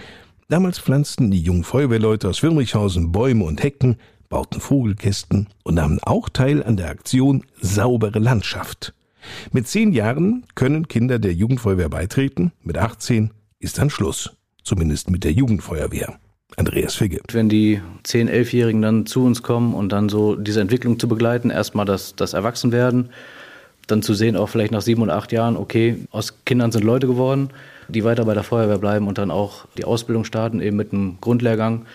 [0.49, 3.97] Damals pflanzten die jungen Feuerwehrleute aus Wirmichhausen Bäume und Hecken,
[4.29, 8.93] bauten Vogelkästen und nahmen auch teil an der Aktion Saubere Landschaft.
[9.51, 14.36] Mit zehn Jahren können Kinder der Jugendfeuerwehr beitreten, mit 18 ist dann Schluss,
[14.67, 16.19] zumindest mit der Jugendfeuerwehr.
[16.55, 17.21] Andreas Figge.
[17.31, 21.49] Wenn die 10-, 11-Jährigen dann zu uns kommen und dann so diese Entwicklung zu begleiten,
[21.49, 23.09] erstmal das, das Erwachsenwerden,
[23.87, 27.07] dann zu sehen, auch vielleicht nach sieben oder acht Jahren, okay, aus Kindern sind Leute
[27.07, 27.49] geworden,
[27.87, 31.17] die weiter bei der Feuerwehr bleiben und dann auch die Ausbildung starten, eben mit einem
[31.21, 31.85] Grundlehrgang.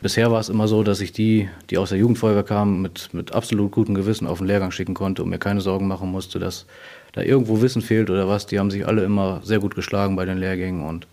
[0.00, 3.32] Bisher war es immer so, dass ich die, die aus der Jugendfeuerwehr kamen, mit, mit
[3.32, 6.66] absolut gutem Gewissen auf den Lehrgang schicken konnte und mir keine Sorgen machen musste, dass
[7.12, 8.46] da irgendwo Wissen fehlt oder was.
[8.46, 11.06] Die haben sich alle immer sehr gut geschlagen bei den Lehrgängen und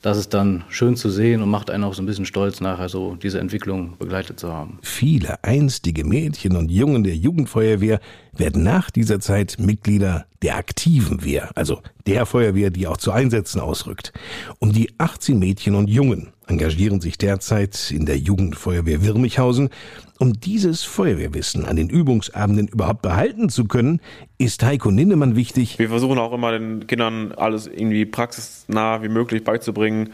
[0.00, 2.88] Das ist dann schön zu sehen und macht einen auch so ein bisschen stolz, nachher
[2.88, 4.78] so diese Entwicklung begleitet zu haben.
[4.82, 7.98] Viele einstige Mädchen und Jungen der Jugendfeuerwehr
[8.32, 13.60] werden nach dieser Zeit Mitglieder der aktiven Wehr, also der Feuerwehr, die auch zu Einsätzen
[13.60, 14.12] ausrückt.
[14.60, 19.70] Um die 18 Mädchen und Jungen engagieren sich derzeit in der Jugendfeuerwehr Wirmichhausen.
[20.18, 24.00] Um dieses Feuerwehrwissen an den Übungsabenden überhaupt behalten zu können,
[24.36, 25.78] ist Heiko Ninnemann wichtig.
[25.78, 30.10] Wir versuchen auch immer den Kindern alles irgendwie praxisnah wie möglich beizubringen,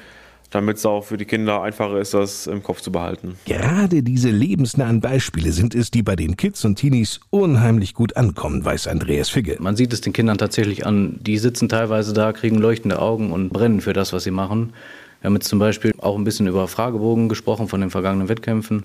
[0.51, 3.37] damit es auch für die Kinder einfacher ist, das im Kopf zu behalten.
[3.47, 8.65] Gerade diese lebensnahen Beispiele sind es, die bei den Kids und Teenies unheimlich gut ankommen,
[8.65, 9.57] weiß Andreas Figge.
[9.59, 11.19] Man sieht es den Kindern tatsächlich an.
[11.23, 14.75] Die sitzen teilweise da, kriegen leuchtende Augen und brennen für das, was sie machen.
[15.25, 18.83] Wir haben jetzt zum Beispiel auch ein bisschen über Fragebogen gesprochen von den vergangenen Wettkämpfen.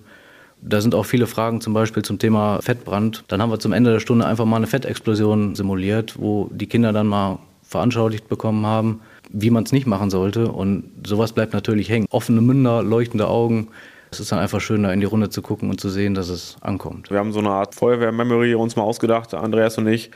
[0.62, 3.26] Da sind auch viele Fragen zum Beispiel zum Thema Fettbrand.
[3.28, 6.94] Dann haben wir zum Ende der Stunde einfach mal eine Fettexplosion simuliert, wo die Kinder
[6.94, 10.50] dann mal veranschaulicht bekommen haben, wie man es nicht machen sollte.
[10.50, 12.08] Und sowas bleibt natürlich hängen.
[12.10, 13.68] Offene Münder, leuchtende Augen.
[14.10, 16.30] Es ist dann einfach schön, da in die Runde zu gucken und zu sehen, dass
[16.30, 17.12] es ankommt.
[17.12, 20.10] Wir haben so eine Art Feuerwehr-Memory uns mal ausgedacht, Andreas und ich.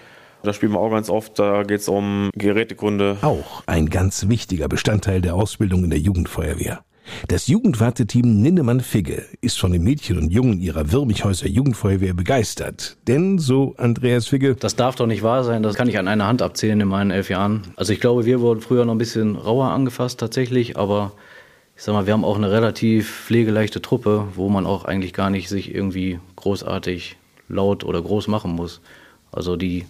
[0.44, 1.40] Das spielen wir auch ganz oft.
[1.40, 3.18] Da geht es um Gerätekunde.
[3.22, 6.84] Auch ein ganz wichtiger Bestandteil der Ausbildung in der Jugendfeuerwehr.
[7.30, 12.98] Das Jugendwarteteam Ninnemann-Figge ist von den Mädchen und Jungen ihrer Wirmichhäuser Jugendfeuerwehr begeistert.
[13.08, 16.28] Denn, so Andreas Figge, Das darf doch nicht wahr sein, das kann ich an einer
[16.28, 17.64] Hand abzählen in meinen elf Jahren.
[17.76, 21.14] Also ich glaube, wir wurden früher noch ein bisschen rauer angefasst tatsächlich, aber
[21.76, 25.30] ich sag mal, wir haben auch eine relativ pflegeleichte Truppe, wo man auch eigentlich gar
[25.30, 27.18] nicht sich irgendwie großartig
[27.48, 28.82] laut oder groß machen muss.
[29.32, 29.86] Also die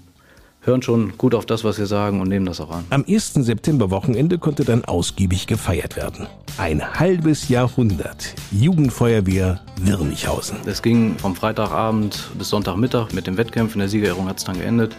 [0.64, 2.86] hören schon gut auf das, was wir sagen und nehmen das auch an.
[2.90, 3.34] am 1.
[3.34, 6.28] Septemberwochenende konnte dann ausgiebig gefeiert werden.
[6.58, 10.58] Ein halbes Jahrhundert Jugendfeuerwehr Wirmichhausen.
[10.66, 13.80] Es ging vom Freitagabend bis Sonntagmittag mit dem Wettkämpfen.
[13.80, 14.96] Der Siegerehrung hat es dann geendet.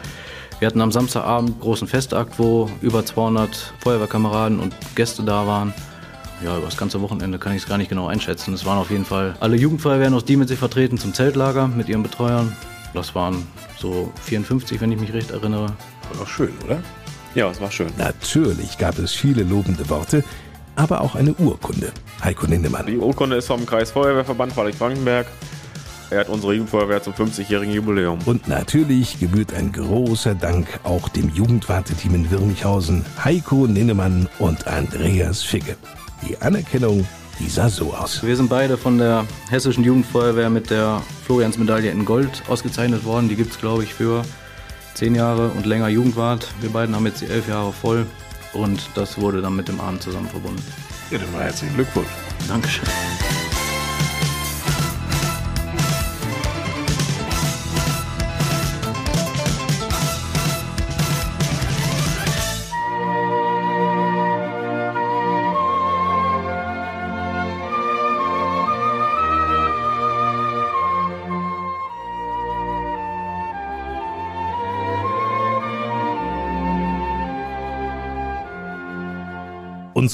[0.59, 5.73] Wir hatten am Samstagabend einen großen Festakt, wo über 200 Feuerwehrkameraden und Gäste da waren.
[6.43, 8.53] Ja, über das ganze Wochenende kann ich es gar nicht genau einschätzen.
[8.55, 12.55] Es waren auf jeden Fall alle Jugendfeuerwehren aus Diemelsee vertreten zum Zeltlager mit ihren Betreuern.
[12.93, 13.47] Das waren
[13.85, 15.67] so 54, wenn ich mich recht erinnere.
[15.67, 16.83] War doch schön, oder?
[17.35, 17.89] Ja, es war schön.
[17.99, 20.25] Natürlich gab es viele lobende Worte,
[20.75, 21.93] aber auch eine Urkunde.
[22.23, 22.87] Heiko Nindemann.
[22.87, 25.27] Die Urkunde ist vom Kreis Feuerwehrverband Waldeck-Frankenberg.
[26.11, 28.21] Er hat unsere Jugendfeuerwehr zum 50-jährigen Jubiläum.
[28.25, 35.43] Und natürlich gebührt ein großer Dank auch dem Jugendwarteteam in Wirmichhausen, Heiko Ninnemann und Andreas
[35.43, 35.77] Figge.
[36.27, 37.07] Die Anerkennung,
[37.39, 38.23] die sah so aus.
[38.23, 43.29] Wir sind beide von der Hessischen Jugendfeuerwehr mit der Floriansmedaille in Gold ausgezeichnet worden.
[43.29, 44.23] Die gibt es, glaube ich, für
[44.95, 46.49] zehn Jahre und länger Jugendwart.
[46.61, 48.07] Wir beiden haben jetzt die elf Jahre voll
[48.53, 50.63] und das wurde dann mit dem Abend zusammen verbunden.
[51.11, 52.09] Ja, dann mal herzlichen Glückwunsch.
[52.49, 52.89] Dankeschön.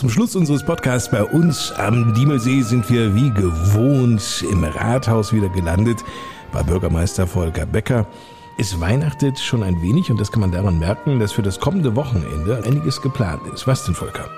[0.01, 5.51] Zum Schluss unseres Podcasts bei uns am Diemelsee sind wir wie gewohnt im Rathaus wieder
[5.51, 6.03] gelandet
[6.53, 8.07] bei Bürgermeister Volker Becker.
[8.57, 11.97] Es weihnachtet schon ein wenig und das kann man daran merken, dass für das kommende
[11.97, 13.67] Wochenende einiges geplant ist.
[13.67, 14.31] Was denn, Volker?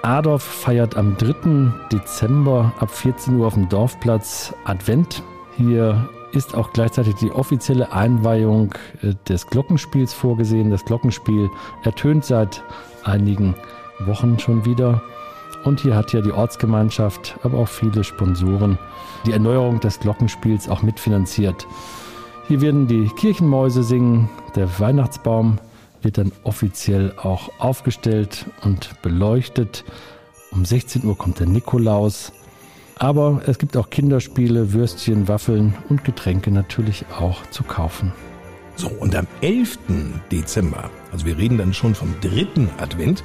[0.00, 1.70] Adorf feiert am 3.
[1.92, 5.22] Dezember ab 14 Uhr auf dem Dorfplatz Advent.
[5.58, 10.70] Hier ist auch gleichzeitig die offizielle Einweihung äh, des Glockenspiels vorgesehen.
[10.70, 11.50] Das Glockenspiel
[11.84, 12.62] ertönt seit
[13.04, 13.54] einigen
[14.00, 15.02] Wochen schon wieder.
[15.64, 18.78] Und hier hat ja die Ortsgemeinschaft, aber auch viele Sponsoren
[19.26, 21.66] die Erneuerung des Glockenspiels auch mitfinanziert.
[22.46, 25.58] Hier werden die Kirchenmäuse singen, der Weihnachtsbaum
[26.02, 29.84] wird dann offiziell auch aufgestellt und beleuchtet.
[30.52, 32.32] Um 16 Uhr kommt der Nikolaus.
[32.96, 38.12] Aber es gibt auch Kinderspiele, Würstchen, Waffeln und Getränke natürlich auch zu kaufen.
[38.74, 39.78] So, und am 11.
[40.30, 43.24] Dezember, also wir reden dann schon vom dritten Advent,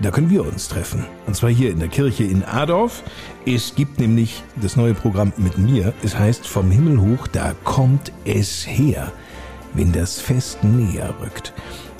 [0.00, 1.04] da können wir uns treffen.
[1.26, 3.02] Und zwar hier in der Kirche in Adorf.
[3.46, 5.92] Es gibt nämlich das neue Programm mit mir.
[6.02, 9.12] Es heißt Vom Himmel hoch, da kommt es her,
[9.72, 11.52] wenn das Fest näher rückt.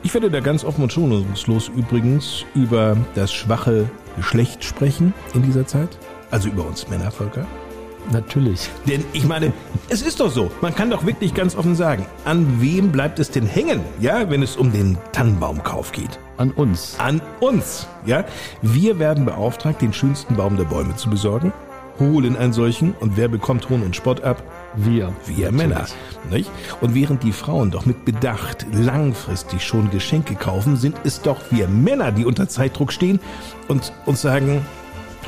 [0.03, 5.66] Ich werde da ganz offen und schonungslos übrigens über das schwache Geschlecht sprechen in dieser
[5.66, 5.99] Zeit.
[6.30, 7.47] Also über uns Männer, Volker.
[8.12, 8.68] Natürlich.
[8.86, 9.52] Denn ich meine,
[9.88, 10.50] es ist doch so.
[10.61, 14.42] Man kann doch wirklich ganz offen sagen, an wem bleibt es denn hängen, ja, wenn
[14.42, 16.18] es um den Tannenbaumkauf geht?
[16.36, 16.96] An uns.
[16.98, 18.24] An uns, ja.
[18.62, 21.52] Wir werden beauftragt, den schönsten Baum der Bäume zu besorgen.
[22.00, 24.42] holen einen solchen und wer bekommt Hohn und Spott ab?
[24.74, 25.12] Wir.
[25.26, 25.86] Wir Männer.
[26.28, 26.50] Nicht?
[26.80, 31.68] Und während die Frauen doch mit Bedacht langfristig schon Geschenke kaufen, sind es doch wir
[31.68, 33.20] Männer, die unter Zeitdruck stehen
[33.68, 34.66] und uns sagen,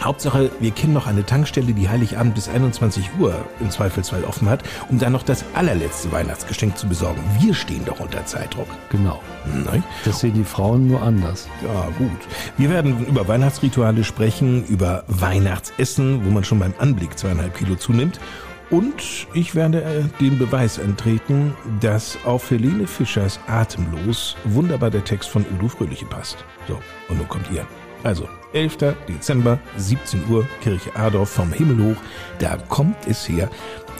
[0.04, 4.62] Hauptsache, wir kennen noch eine Tankstelle, die Heiligabend bis 21 Uhr im Zweifelsfall offen hat,
[4.88, 7.20] um dann noch das allerletzte Weihnachtsgeschenk zu besorgen.
[7.40, 8.68] Wir stehen doch unter Zeitdruck.
[8.90, 9.20] Genau.
[9.64, 9.82] Nein?
[10.04, 11.48] Das sehen die Frauen nur anders.
[11.62, 12.10] Ja, gut.
[12.56, 18.20] Wir werden über Weihnachtsrituale sprechen, über Weihnachtsessen, wo man schon beim Anblick zweieinhalb Kilo zunimmt.
[18.68, 25.28] Und ich werde äh, den Beweis antreten, dass auf Helene Fischers Atemlos wunderbar der Text
[25.28, 26.44] von Udo Fröhliche passt.
[26.66, 27.64] So, und nun kommt ihr.
[28.06, 28.94] Also, 11.
[29.08, 32.00] Dezember, 17 Uhr, Kirche Adorf vom Himmel hoch.
[32.38, 33.50] Da kommt es her.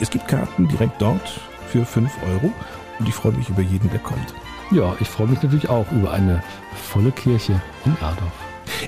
[0.01, 1.41] Es gibt Karten direkt dort
[1.73, 2.53] für 5 Euro
[3.01, 4.33] und ich freue mich über jeden, der kommt.
[4.71, 6.41] Ja, ich freue mich natürlich auch über eine
[6.93, 8.33] volle Kirche in Adorf.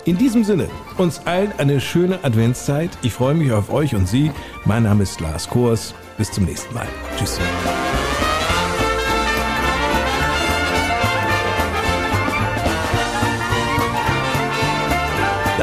[0.05, 2.91] In diesem Sinne, uns allen eine schöne Adventszeit.
[3.03, 4.31] Ich freue mich auf euch und Sie.
[4.67, 5.95] Mein Name ist Lars Kors.
[6.17, 6.87] Bis zum nächsten Mal.
[7.17, 7.41] Tschüss.